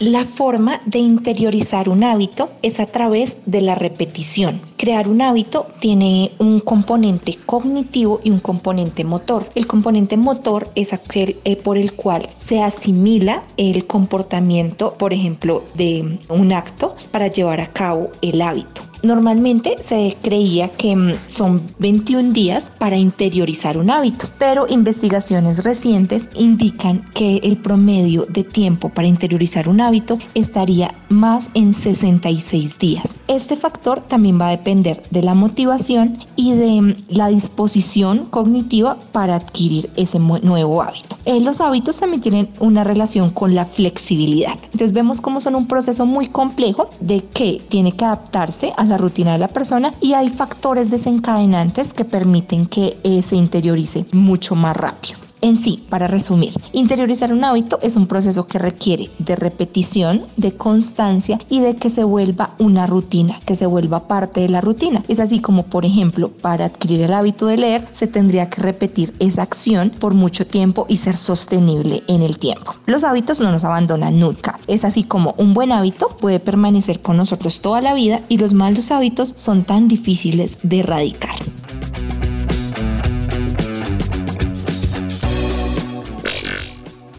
La 0.00 0.24
forma 0.24 0.80
de 0.86 0.98
interiorizar 0.98 1.88
un 1.88 2.04
hábito 2.04 2.52
es 2.62 2.80
a 2.80 2.86
través 2.86 3.42
de 3.46 3.60
la 3.60 3.74
repetición. 3.74 4.60
Crear 4.84 5.08
un 5.08 5.22
hábito 5.22 5.64
tiene 5.80 6.32
un 6.38 6.60
componente 6.60 7.38
cognitivo 7.46 8.20
y 8.22 8.30
un 8.30 8.38
componente 8.38 9.02
motor. 9.02 9.46
El 9.54 9.66
componente 9.66 10.18
motor 10.18 10.68
es 10.74 10.92
aquel 10.92 11.38
eh, 11.44 11.56
por 11.56 11.78
el 11.78 11.94
cual 11.94 12.28
se 12.36 12.62
asimila 12.62 13.44
el 13.56 13.86
comportamiento, 13.86 14.92
por 14.98 15.14
ejemplo, 15.14 15.64
de 15.72 16.18
un 16.28 16.52
acto 16.52 16.96
para 17.12 17.28
llevar 17.28 17.62
a 17.62 17.72
cabo 17.72 18.10
el 18.20 18.42
hábito. 18.42 18.82
Normalmente 19.02 19.76
se 19.80 20.16
creía 20.22 20.70
que 20.70 20.96
mm, 20.96 21.12
son 21.26 21.62
21 21.78 22.32
días 22.32 22.70
para 22.78 22.96
interiorizar 22.96 23.76
un 23.76 23.90
hábito, 23.90 24.28
pero 24.38 24.66
investigaciones 24.68 25.62
recientes 25.62 26.28
indican 26.34 27.06
que 27.10 27.36
el 27.42 27.58
promedio 27.58 28.24
de 28.26 28.44
tiempo 28.44 28.88
para 28.88 29.06
interiorizar 29.06 29.68
un 29.68 29.82
hábito 29.82 30.18
estaría 30.34 30.90
más 31.10 31.50
en 31.52 31.74
66 31.74 32.78
días. 32.78 33.16
Este 33.28 33.56
factor 33.56 34.00
también 34.00 34.40
va 34.40 34.48
a 34.48 34.52
depender 34.52 34.73
de 34.82 35.22
la 35.22 35.34
motivación 35.34 36.18
y 36.36 36.52
de 36.52 36.82
mm, 36.82 36.94
la 37.08 37.28
disposición 37.28 38.26
cognitiva 38.26 38.96
para 39.12 39.36
adquirir 39.36 39.90
ese 39.96 40.18
nuevo 40.18 40.82
hábito. 40.82 41.16
Eh, 41.24 41.40
los 41.40 41.60
hábitos 41.60 42.00
también 42.00 42.22
tienen 42.22 42.50
una 42.60 42.84
relación 42.84 43.30
con 43.30 43.54
la 43.54 43.64
flexibilidad. 43.64 44.54
Entonces 44.64 44.92
vemos 44.92 45.20
cómo 45.20 45.40
son 45.40 45.54
un 45.54 45.66
proceso 45.66 46.06
muy 46.06 46.28
complejo 46.28 46.88
de 47.00 47.24
que 47.24 47.62
tiene 47.68 47.92
que 47.92 48.04
adaptarse 48.04 48.72
a 48.76 48.84
la 48.84 48.98
rutina 48.98 49.32
de 49.32 49.38
la 49.38 49.48
persona 49.48 49.94
y 50.00 50.14
hay 50.14 50.28
factores 50.28 50.90
desencadenantes 50.90 51.92
que 51.92 52.04
permiten 52.04 52.66
que 52.66 52.98
se 53.22 53.36
interiorice 53.36 54.06
mucho 54.12 54.54
más 54.54 54.76
rápido. 54.76 55.18
En 55.44 55.58
sí, 55.58 55.84
para 55.90 56.06
resumir, 56.06 56.54
interiorizar 56.72 57.30
un 57.30 57.44
hábito 57.44 57.78
es 57.82 57.96
un 57.96 58.06
proceso 58.06 58.46
que 58.46 58.58
requiere 58.58 59.10
de 59.18 59.36
repetición, 59.36 60.24
de 60.38 60.54
constancia 60.54 61.38
y 61.50 61.60
de 61.60 61.76
que 61.76 61.90
se 61.90 62.02
vuelva 62.02 62.54
una 62.58 62.86
rutina, 62.86 63.38
que 63.44 63.54
se 63.54 63.66
vuelva 63.66 64.08
parte 64.08 64.40
de 64.40 64.48
la 64.48 64.62
rutina. 64.62 65.02
Es 65.06 65.20
así 65.20 65.40
como, 65.40 65.64
por 65.64 65.84
ejemplo, 65.84 66.30
para 66.30 66.64
adquirir 66.64 67.02
el 67.02 67.12
hábito 67.12 67.46
de 67.46 67.58
leer, 67.58 67.86
se 67.90 68.06
tendría 68.06 68.48
que 68.48 68.62
repetir 68.62 69.12
esa 69.18 69.42
acción 69.42 69.90
por 69.90 70.14
mucho 70.14 70.46
tiempo 70.46 70.86
y 70.88 70.96
ser 70.96 71.18
sostenible 71.18 72.02
en 72.08 72.22
el 72.22 72.38
tiempo. 72.38 72.76
Los 72.86 73.04
hábitos 73.04 73.38
no 73.40 73.52
nos 73.52 73.64
abandonan 73.64 74.18
nunca. 74.18 74.58
Es 74.66 74.86
así 74.86 75.04
como 75.04 75.34
un 75.36 75.52
buen 75.52 75.72
hábito 75.72 76.08
puede 76.22 76.40
permanecer 76.40 77.02
con 77.02 77.18
nosotros 77.18 77.60
toda 77.60 77.82
la 77.82 77.92
vida 77.92 78.22
y 78.30 78.38
los 78.38 78.54
malos 78.54 78.90
hábitos 78.90 79.34
son 79.36 79.64
tan 79.64 79.88
difíciles 79.88 80.60
de 80.62 80.78
erradicar. 80.78 81.36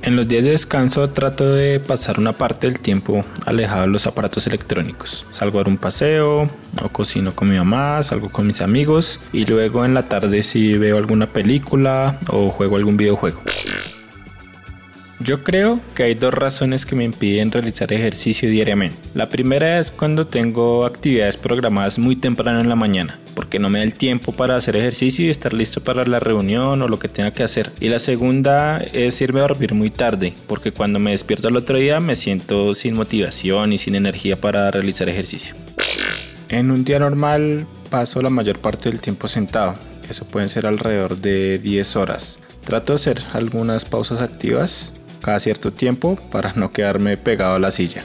En 0.06 0.16
los 0.16 0.28
días 0.28 0.44
de 0.44 0.52
descanso 0.52 1.10
trato 1.10 1.52
de 1.52 1.80
pasar 1.80 2.20
una 2.20 2.34
parte 2.34 2.68
del 2.68 2.80
tiempo 2.80 3.26
alejado 3.48 3.82
de 3.82 3.88
los 3.88 4.06
aparatos 4.06 4.46
electrónicos. 4.46 5.26
Salgo 5.32 5.58
a 5.58 5.64
dar 5.64 5.68
un 5.68 5.78
paseo, 5.78 6.48
o 6.80 6.90
cocino 6.90 7.34
con 7.34 7.50
mi 7.50 7.58
mamá, 7.58 8.04
salgo 8.04 8.30
con 8.30 8.46
mis 8.46 8.62
amigos 8.62 9.20
y 9.34 9.48
luego 9.48 9.84
en 9.84 9.96
la 9.96 10.04
tarde 10.04 10.44
si 10.44 10.78
veo 10.78 10.98
alguna 10.98 11.26
película 11.26 12.20
o 12.28 12.52
juego 12.52 12.78
algún 12.78 12.98
videojuego. 12.98 13.42
Yo 15.22 15.46
creo 15.46 15.80
que 15.96 16.04
hay 16.04 16.14
dos 16.14 16.34
razones 16.34 16.86
que 16.86 16.96
me 16.96 17.06
impiden 17.06 17.50
realizar 17.50 17.94
ejercicio 17.94 18.50
diariamente. 18.50 18.98
La 19.14 19.30
primera 19.30 19.80
es 19.80 19.90
cuando 19.92 20.28
tengo 20.28 20.86
actividades 20.86 21.38
programadas 21.38 22.00
muy 22.00 22.18
temprano 22.18 22.60
en 22.60 22.68
la 22.68 22.76
mañana, 22.76 23.18
porque 23.34 23.58
no 23.58 23.70
me 23.70 23.80
da 23.80 23.86
el 23.86 23.94
tiempo 23.94 24.34
para 24.34 24.58
hacer 24.58 24.76
ejercicio 24.76 25.26
y 25.26 25.30
estar 25.30 25.54
listo 25.54 25.82
para 25.82 26.06
la 26.06 26.20
reunión 26.20 26.82
o 26.82 26.90
lo 26.90 27.00
que 27.00 27.08
tenga 27.08 27.32
que 27.32 27.44
hacer. 27.44 27.72
Y 27.80 27.88
la 27.88 28.00
segunda 28.00 28.80
es 28.80 29.22
irme 29.22 29.40
a 29.40 29.44
dormir 29.44 29.74
muy 29.74 29.90
tarde, 29.90 30.34
porque 30.48 30.74
cuando 30.74 31.00
me 31.00 31.12
despierto 31.12 31.48
el 31.48 31.56
otro 31.56 31.78
día 31.78 32.02
me 32.02 32.18
siento 32.18 32.76
sin 32.76 32.96
motivación 32.96 33.72
y 33.72 33.78
sin 33.78 33.96
energía 33.96 34.42
para 34.42 34.70
realizar 34.70 35.08
ejercicio. 35.08 35.56
En 36.50 36.72
un 36.72 36.84
día 36.84 37.00
normal 37.00 37.66
paso 37.90 38.22
la 38.22 38.30
mayor 38.30 38.60
parte 38.60 38.90
del 38.90 39.00
tiempo 39.00 39.30
sentado, 39.30 39.76
eso 40.10 40.28
pueden 40.28 40.50
ser 40.50 40.66
alrededor 40.66 41.16
de 41.18 41.58
10 41.58 41.96
horas. 41.96 42.42
Trato 42.66 42.94
de 42.94 42.98
hacer 42.98 43.22
algunas 43.34 43.86
pausas 43.86 44.22
activas 44.22 45.05
cada 45.26 45.40
cierto 45.40 45.74
tiempo 45.74 46.18
para 46.32 46.54
no 46.54 46.72
quedarme 46.72 47.18
pegado 47.18 47.56
a 47.56 47.60
la 47.60 47.72
silla. 47.72 48.04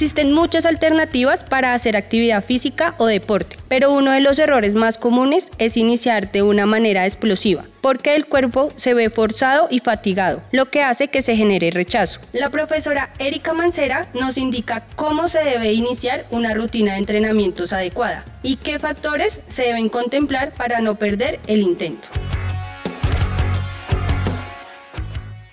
Existen 0.00 0.32
muchas 0.32 0.64
alternativas 0.64 1.44
para 1.44 1.74
hacer 1.74 1.94
actividad 1.94 2.42
física 2.42 2.94
o 2.96 3.04
deporte, 3.04 3.58
pero 3.68 3.92
uno 3.92 4.12
de 4.12 4.20
los 4.20 4.38
errores 4.38 4.74
más 4.74 4.96
comunes 4.96 5.50
es 5.58 5.76
iniciar 5.76 6.32
de 6.32 6.42
una 6.42 6.64
manera 6.64 7.04
explosiva, 7.04 7.66
porque 7.82 8.16
el 8.16 8.24
cuerpo 8.24 8.72
se 8.76 8.94
ve 8.94 9.10
forzado 9.10 9.68
y 9.70 9.80
fatigado, 9.80 10.42
lo 10.52 10.70
que 10.70 10.82
hace 10.82 11.08
que 11.08 11.20
se 11.20 11.36
genere 11.36 11.70
rechazo. 11.70 12.18
La 12.32 12.48
profesora 12.48 13.12
Erika 13.18 13.52
Mancera 13.52 14.06
nos 14.14 14.38
indica 14.38 14.86
cómo 14.96 15.28
se 15.28 15.44
debe 15.44 15.74
iniciar 15.74 16.24
una 16.30 16.54
rutina 16.54 16.92
de 16.92 17.00
entrenamientos 17.00 17.74
adecuada 17.74 18.24
y 18.42 18.56
qué 18.56 18.78
factores 18.78 19.42
se 19.48 19.64
deben 19.64 19.90
contemplar 19.90 20.54
para 20.54 20.80
no 20.80 20.94
perder 20.94 21.40
el 21.46 21.60
intento. 21.60 22.08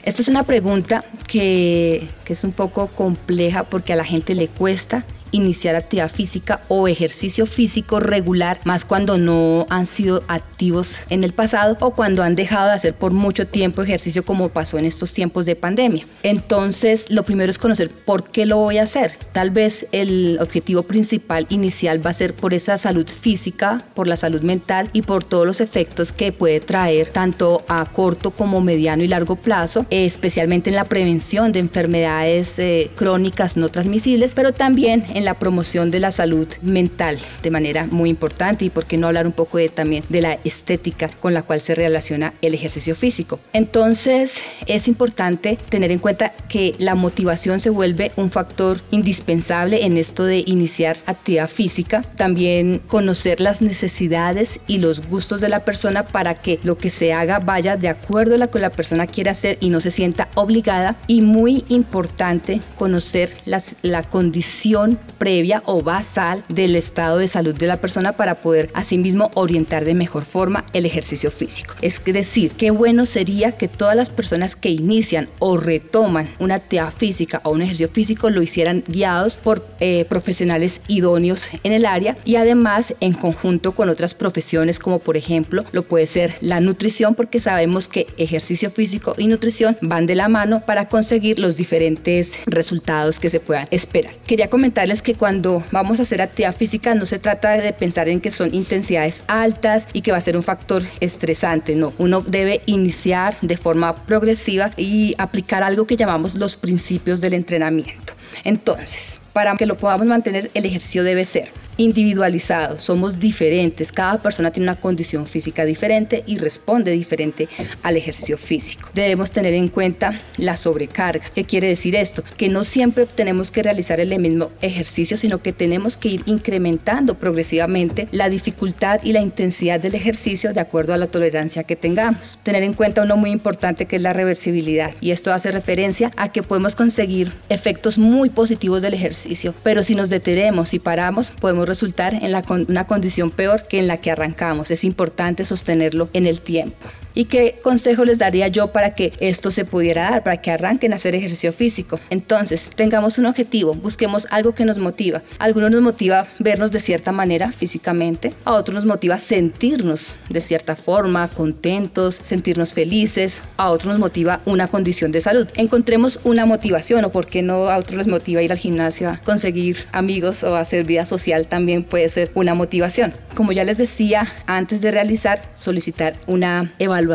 Esta 0.08 0.22
es 0.22 0.30
una 0.30 0.44
pregunta 0.44 1.04
que, 1.28 2.08
que, 2.24 2.32
es 2.32 2.46
un 2.46 2.54
poco 2.54 2.88
compleja 2.88 3.66
porque 3.66 3.92
a 3.92 3.98
la 3.98 4.06
gente 4.06 4.36
le 4.36 4.48
cuesta 4.48 5.04
iniciar 5.32 5.76
actividad 5.76 6.12
física 6.12 6.62
o 6.68 6.88
ejercicio 6.88 7.46
físico 7.46 8.00
regular, 8.00 8.60
más 8.66 8.86
cuando 8.86 9.18
no 9.18 9.66
han 9.70 9.86
sido 9.86 10.24
activos 10.28 11.00
en 11.10 11.24
el 11.24 11.34
pasado 11.34 11.78
o 11.80 11.92
cuando 11.92 12.24
han 12.24 12.36
dejado 12.36 12.68
de 12.68 12.74
hacer 12.74 12.94
por 12.94 13.12
mucho 13.12 13.48
tiempo 13.48 13.82
ejercicio 13.82 14.24
como 14.24 14.50
pasó 14.50 14.78
en 14.78 14.86
estos 14.86 15.14
tiempos 15.14 15.46
de 15.46 15.56
pandemia. 15.56 16.06
Entonces, 16.24 17.10
lo 17.10 17.24
primero 17.24 17.50
es 17.50 17.58
conocer 17.58 17.90
por 17.90 18.24
qué 18.24 18.46
lo 18.46 18.58
voy 18.58 18.78
a 18.78 18.84
hacer. 18.84 19.18
Tal 19.32 19.52
vez 19.52 19.88
el 19.92 20.38
objetivo 20.42 20.84
principal 20.84 21.46
inicial 21.50 22.06
va 22.06 22.12
a 22.12 22.14
ser 22.14 22.34
por 22.34 22.54
esa 22.54 22.78
salud 22.78 23.08
física, 23.08 23.84
por 23.94 24.08
la 24.08 24.18
salud 24.18 24.42
mental 24.42 24.90
y 24.94 25.02
por 25.02 25.24
todos 25.24 25.46
los 25.46 25.62
efectos 25.62 26.12
que 26.12 26.32
puede 26.32 26.60
traer 26.60 27.10
tanto 27.10 27.64
a 27.68 27.86
corto 27.86 28.32
como 28.32 28.62
mediano 28.62 29.04
y 29.04 29.08
largo 29.08 29.36
plazo, 29.36 29.86
especialmente 29.90 30.70
en 30.70 30.76
la 30.76 30.86
prevención 30.86 31.52
de 31.52 31.60
enfermedades 31.60 32.60
eh, 32.60 32.92
crónicas 32.96 33.58
no 33.58 33.70
transmisibles, 33.70 34.34
pero 34.34 34.54
también 34.54 35.06
en 35.18 35.26
la 35.26 35.40
promoción 35.40 35.90
de 35.90 36.00
la 36.00 36.12
salud 36.12 36.48
mental 36.62 37.18
de 37.42 37.52
manera 37.52 37.88
muy 37.90 38.10
importante 38.10 38.66
y 38.66 38.70
por 38.70 38.86
qué 38.86 38.98
no 38.98 39.08
hablar 39.08 39.26
un 39.26 39.34
poco 39.34 39.58
de, 39.58 39.68
también 39.70 40.04
de 40.10 40.22
la 40.22 40.40
estética 40.44 41.10
con 41.20 41.34
la 41.34 41.42
cual 41.42 41.60
se 41.60 41.74
relaciona 41.74 42.34
el 42.42 42.54
ejercicio 42.54 42.96
físico. 42.96 43.40
Entonces 43.52 44.38
es 44.68 44.88
importante 44.88 45.58
tener 45.70 45.92
en 45.92 46.00
cuenta 46.00 46.34
que 46.48 46.76
la 46.78 46.94
motivación 46.94 47.60
se 47.60 47.72
vuelve 47.72 48.12
un 48.16 48.30
factor 48.30 48.80
indispensable 48.92 49.86
en 49.86 49.98
esto 49.98 50.24
de 50.24 50.44
iniciar 50.46 50.98
actividad 51.08 51.50
física, 51.50 52.04
también 52.16 52.80
conocer 52.88 53.42
las 53.42 53.64
necesidades 53.64 54.62
y 54.68 54.78
los 54.78 55.08
gustos 55.08 55.42
de 55.42 55.50
la 55.50 55.66
persona 55.66 56.08
para 56.08 56.36
que 56.42 56.60
lo 56.62 56.78
que 56.78 56.92
se 56.92 57.12
haga 57.14 57.40
vaya 57.40 57.76
de 57.76 57.90
acuerdo 57.90 58.36
a 58.36 58.38
lo 58.38 58.52
que 58.52 58.60
la 58.60 58.72
persona 58.72 59.08
quiere 59.08 59.32
hacer 59.32 59.58
y 59.62 59.70
no 59.70 59.82
se 59.82 59.90
sienta 59.90 60.30
obligada 60.36 60.96
y 61.08 61.22
muy 61.22 61.66
importante 61.70 62.62
conocer 62.78 63.32
las, 63.46 63.78
la 63.82 64.04
condición 64.04 65.00
previa 65.08 65.64
o 65.66 65.82
basal 65.82 66.44
del 66.50 66.76
estado 66.76 67.18
de 67.18 67.28
salud 67.28 67.56
de 67.56 67.68
la 67.68 67.82
persona 67.82 68.14
para 68.14 68.36
poder 68.36 68.70
asimismo 68.74 69.32
orientar 69.34 69.86
de 69.86 69.94
mejor 69.94 70.26
forma 70.26 70.66
el 70.74 70.86
ejercicio 70.86 71.32
físico. 71.32 71.76
Es 71.82 72.04
decir, 72.04 72.52
qué 72.52 72.72
bueno 72.72 73.06
sería 73.06 73.54
que 73.54 73.68
todas 73.68 73.96
las 73.96 74.10
personas 74.10 74.56
que 74.56 74.70
inician 74.70 75.30
o 75.40 75.58
retoman 75.58 76.30
una 76.40 76.56
actividad 76.56 76.94
física 76.94 77.42
o 77.44 77.52
un 77.52 77.62
ejercicio 77.62 77.90
físico 77.90 78.30
lo 78.30 78.42
hicieran 78.42 78.84
guiados 78.88 79.38
por 79.38 79.66
eh, 79.80 80.06
profesionales 80.06 80.82
idóneos 80.88 81.48
en 81.64 81.74
el 81.74 81.86
área 81.86 82.18
y 82.26 82.36
además 82.36 82.96
en 83.00 83.14
conjunto 83.14 83.74
con 83.74 83.90
otras 83.90 84.14
profesiones 84.14 84.80
como 84.80 85.00
por 85.00 85.18
ejemplo 85.18 85.64
lo 85.72 85.84
puede 85.84 86.08
ser 86.08 86.36
la 86.42 86.60
nutrición 86.60 87.16
porque 87.16 87.40
sabemos 87.40 87.88
que 87.88 88.08
ejercicio 88.18 88.70
físico 88.72 89.16
y 89.18 89.28
nutrición 89.28 89.78
van 89.82 90.06
de 90.06 90.16
la 90.16 90.28
mano 90.28 90.62
para 90.66 90.90
conseguir 90.90 91.40
los 91.40 91.58
diferentes 91.58 92.40
resultados 92.46 93.20
que 93.20 93.30
se 93.30 93.40
puedan 93.40 93.68
esperar. 93.72 94.14
Quería 94.26 94.50
comentarles 94.50 94.97
que 95.02 95.16
cuando 95.16 95.64
vamos 95.72 96.00
a 96.00 96.04
hacer 96.04 96.22
actividad 96.22 96.56
física 96.56 96.96
no 96.96 97.06
se 97.06 97.20
trata 97.20 97.52
de 97.52 97.74
pensar 97.74 98.10
en 98.10 98.22
que 98.22 98.32
son 98.32 98.54
intensidades 98.54 99.24
altas 99.28 99.88
y 99.94 100.02
que 100.02 100.12
va 100.12 100.18
a 100.18 100.22
ser 100.22 100.38
un 100.38 100.44
factor 100.44 100.84
estresante, 101.00 101.76
no. 101.76 101.94
Uno 101.98 102.22
debe 102.22 102.62
iniciar 102.66 103.36
de 103.42 103.58
forma 103.58 103.96
progresiva 103.96 104.72
y 104.78 105.16
aplicar 105.18 105.64
algo 105.64 105.88
que 105.88 105.98
llamamos 105.98 106.36
los 106.36 106.56
principios 106.56 107.22
del 107.22 107.34
entrenamiento. 107.34 108.14
Entonces, 108.44 109.20
para 109.34 109.56
que 109.56 109.66
lo 109.66 109.78
podamos 109.78 110.08
mantener, 110.08 110.52
el 110.54 110.66
ejercicio 110.66 111.04
debe 111.04 111.26
ser 111.26 111.52
individualizado, 111.78 112.80
somos 112.80 113.20
diferentes, 113.20 113.92
cada 113.92 114.22
persona 114.22 114.52
tiene 114.52 114.70
una 114.70 114.76
condición 114.76 115.28
física 115.28 115.66
diferente 115.66 116.24
y 116.26 116.36
responde 116.36 116.92
diferente 116.92 117.48
al 117.84 117.98
ejercicio 117.98 118.38
físico. 118.38 118.90
Debemos 118.94 119.32
tener 119.32 119.54
en 119.54 119.68
cuenta 119.68 120.20
la 120.38 120.58
sobrecarga. 120.58 121.26
¿Qué 121.34 121.46
quiere 121.46 121.68
decir 121.68 121.96
esto? 121.96 122.24
Que 122.38 122.50
no 122.50 122.64
siempre 122.64 123.06
tenemos 123.06 123.52
que 123.52 123.64
realizar 123.64 124.00
el 124.00 124.18
mismo 124.20 124.52
ejercicio, 124.62 125.18
sino 125.18 125.42
que 125.42 125.54
tenemos 125.54 125.98
que 125.98 126.10
ir 126.10 126.24
incrementando 126.26 127.16
progresivamente 127.16 128.08
la 128.12 128.30
dificultad 128.30 129.00
y 129.04 129.14
la 129.14 129.22
intensidad 129.22 129.80
del 129.80 129.96
ejercicio 129.96 130.54
de 130.54 130.60
acuerdo 130.60 130.94
a 130.94 130.98
la 130.98 131.08
tolerancia 131.08 131.64
que 131.64 131.76
tengamos. 131.76 132.40
Tener 132.44 132.64
en 132.64 132.74
cuenta 132.74 133.04
uno 133.04 133.18
muy 133.18 133.32
importante 133.32 133.86
que 133.86 133.98
es 133.98 134.02
la 134.02 134.14
reversibilidad 134.14 134.94
y 135.02 135.12
esto 135.12 135.34
hace 135.34 135.52
referencia 135.52 136.12
a 136.16 136.32
que 136.32 136.44
podemos 136.44 136.76
conseguir 136.76 137.34
efectos 137.50 137.98
muy 137.98 138.30
positivos 138.30 138.82
del 138.82 138.94
ejercicio, 138.94 139.54
pero 139.64 139.84
si 139.84 139.96
nos 139.96 140.10
detenemos 140.10 140.74
y 140.74 140.80
paramos 140.80 141.32
podemos 141.32 141.67
resultar 141.68 142.16
en 142.16 142.32
la, 142.32 142.44
una 142.68 142.88
condición 142.88 143.30
peor 143.30 143.68
que 143.68 143.80
en 143.80 143.88
la 143.88 143.98
que 143.98 144.12
arrancamos. 144.12 144.72
Es 144.72 144.84
importante 144.84 145.46
sostenerlo 145.46 146.10
en 146.14 146.26
el 146.26 146.42
tiempo. 146.42 146.88
¿Y 147.18 147.26
qué 147.26 147.56
consejo 147.64 148.06
les 148.06 148.20
daría 148.20 148.48
yo 148.48 148.68
para 148.68 148.94
que 148.94 149.12
esto 149.20 149.50
se 149.50 149.66
pudiera 149.66 150.12
dar, 150.12 150.24
para 150.24 150.38
que 150.38 150.52
arranquen 150.52 150.94
a 150.94 150.98
hacer 150.98 151.16
ejercicio 151.16 151.52
físico? 151.52 152.00
Entonces, 152.12 152.70
tengamos 152.76 153.18
un 153.18 153.26
objetivo, 153.26 153.74
busquemos 153.74 154.28
algo 154.30 154.54
que 154.54 154.66
nos 154.66 154.78
motiva. 154.78 155.24
A 155.40 155.46
algunos 155.46 155.72
nos 155.72 155.82
motiva 155.82 156.28
vernos 156.38 156.72
de 156.72 156.80
cierta 156.80 157.12
manera 157.12 157.52
físicamente, 157.52 158.36
a 158.46 158.54
otros 158.54 158.76
nos 158.76 158.86
motiva 158.86 159.18
sentirnos 159.18 160.16
de 160.30 160.42
cierta 160.42 160.76
forma, 160.76 161.28
contentos, 161.28 162.20
sentirnos 162.22 162.76
felices, 162.76 163.42
a 163.58 163.72
otros 163.72 163.94
nos 163.94 164.00
motiva 164.00 164.42
una 164.46 164.68
condición 164.68 165.12
de 165.12 165.20
salud. 165.20 165.48
Encontremos 165.56 166.20
una 166.24 166.46
motivación 166.46 167.04
o 167.04 167.12
por 167.12 167.26
qué 167.26 167.42
no 167.42 167.68
a 167.68 167.80
otros 167.80 167.98
les 167.98 168.08
motiva 168.08 168.44
ir 168.44 168.52
al 168.52 168.60
gimnasio, 168.60 169.10
a 169.10 169.18
conseguir 169.18 169.88
amigos 169.92 170.44
o 170.44 170.56
hacer 170.56 170.86
vida 170.86 171.04
social 171.04 171.48
también 171.48 171.84
puede 171.84 172.10
ser 172.10 172.30
una 172.36 172.54
motivación. 172.54 173.12
Como 173.36 173.54
ya 173.54 173.64
les 173.64 173.78
decía, 173.78 174.28
antes 174.46 174.82
de 174.82 174.92
realizar, 174.92 175.50
solicitar 175.56 176.20
una 176.28 176.72
evaluación 176.80 177.07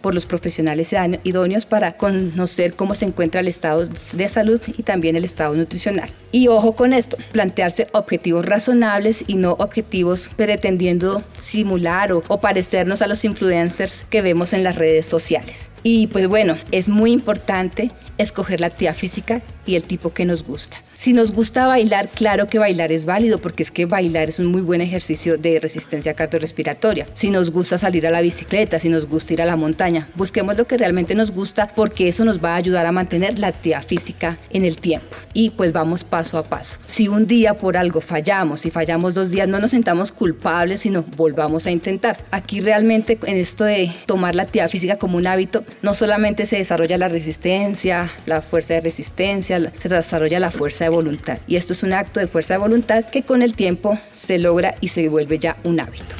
por 0.00 0.14
los 0.14 0.26
profesionales 0.26 0.94
idóneos 1.24 1.66
para 1.66 1.96
conocer 1.96 2.74
cómo 2.74 2.94
se 2.94 3.06
encuentra 3.06 3.40
el 3.40 3.48
estado 3.48 3.86
de 3.86 4.28
salud 4.28 4.60
y 4.76 4.82
también 4.82 5.16
el 5.16 5.24
estado 5.24 5.54
nutricional. 5.54 6.10
Y 6.32 6.48
ojo 6.48 6.74
con 6.74 6.92
esto, 6.92 7.16
plantearse 7.32 7.86
objetivos 7.92 8.44
razonables 8.44 9.24
y 9.26 9.36
no 9.36 9.52
objetivos 9.52 10.30
pretendiendo 10.36 11.22
simular 11.38 12.12
o, 12.12 12.22
o 12.28 12.40
parecernos 12.40 13.02
a 13.02 13.06
los 13.06 13.24
influencers 13.24 14.02
que 14.02 14.22
vemos 14.22 14.52
en 14.52 14.64
las 14.64 14.76
redes 14.76 15.06
sociales. 15.06 15.70
Y 15.82 16.08
pues 16.08 16.26
bueno, 16.26 16.56
es 16.72 16.88
muy 16.88 17.12
importante 17.12 17.90
escoger 18.18 18.60
la 18.60 18.68
actividad 18.68 18.94
física 18.94 19.42
y 19.66 19.76
el 19.76 19.84
tipo 19.84 20.12
que 20.12 20.24
nos 20.24 20.44
gusta. 20.44 20.78
Si 20.94 21.12
nos 21.12 21.32
gusta 21.32 21.66
bailar, 21.66 22.08
claro 22.08 22.46
que 22.46 22.60
bailar 22.60 22.92
es 22.92 23.04
válido 23.04 23.38
porque 23.38 23.64
es 23.64 23.72
que 23.72 23.84
bailar 23.84 24.28
es 24.28 24.38
un 24.38 24.46
muy 24.46 24.60
buen 24.60 24.80
ejercicio 24.80 25.36
de 25.36 25.58
resistencia 25.58 26.14
cardiorrespiratoria. 26.14 27.08
Si 27.14 27.30
nos 27.30 27.50
gusta 27.50 27.78
salir 27.78 28.06
a 28.06 28.10
la 28.10 28.20
bicicleta, 28.20 28.78
si 28.78 28.88
nos 28.88 29.08
gusta 29.08 29.32
ir 29.32 29.42
a 29.42 29.44
la 29.44 29.56
montaña, 29.56 30.08
busquemos 30.14 30.56
lo 30.56 30.68
que 30.68 30.78
realmente 30.78 31.16
nos 31.16 31.32
gusta 31.32 31.66
porque 31.74 32.06
eso 32.06 32.24
nos 32.24 32.42
va 32.42 32.52
a 32.52 32.56
ayudar 32.56 32.86
a 32.86 32.92
mantener 32.92 33.40
la 33.40 33.48
actividad 33.48 33.84
física 33.84 34.38
en 34.50 34.64
el 34.64 34.76
tiempo. 34.76 35.16
Y 35.32 35.50
pues 35.50 35.72
vamos 35.72 36.04
paso 36.04 36.38
a 36.38 36.44
paso. 36.44 36.78
Si 36.86 37.08
un 37.08 37.26
día 37.26 37.54
por 37.54 37.76
algo 37.76 38.00
fallamos, 38.00 38.60
si 38.60 38.70
fallamos 38.70 39.14
dos 39.14 39.30
días, 39.30 39.48
no 39.48 39.58
nos 39.58 39.72
sentamos 39.72 40.12
culpables, 40.12 40.82
sino 40.82 41.02
volvamos 41.16 41.66
a 41.66 41.72
intentar. 41.72 42.24
Aquí 42.30 42.60
realmente 42.60 43.18
en 43.26 43.36
esto 43.36 43.64
de 43.64 43.92
tomar 44.06 44.36
la 44.36 44.44
actividad 44.44 44.70
física 44.70 44.96
como 44.96 45.16
un 45.16 45.26
hábito, 45.26 45.64
no 45.82 45.94
solamente 45.94 46.46
se 46.46 46.56
desarrolla 46.56 46.98
la 46.98 47.08
resistencia, 47.08 48.12
la 48.26 48.40
fuerza 48.42 48.74
de 48.74 48.80
resistencia, 48.80 49.53
se 49.60 49.88
desarrolla 49.88 50.40
la 50.40 50.50
fuerza 50.50 50.84
de 50.84 50.90
voluntad. 50.90 51.38
Y 51.46 51.56
esto 51.56 51.72
es 51.72 51.82
un 51.82 51.92
acto 51.92 52.20
de 52.20 52.26
fuerza 52.26 52.54
de 52.54 52.58
voluntad 52.58 53.04
que 53.04 53.22
con 53.22 53.42
el 53.42 53.54
tiempo 53.54 53.98
se 54.10 54.38
logra 54.38 54.74
y 54.80 54.88
se 54.88 55.08
vuelve 55.08 55.38
ya 55.38 55.56
un 55.64 55.80
hábito. 55.80 56.14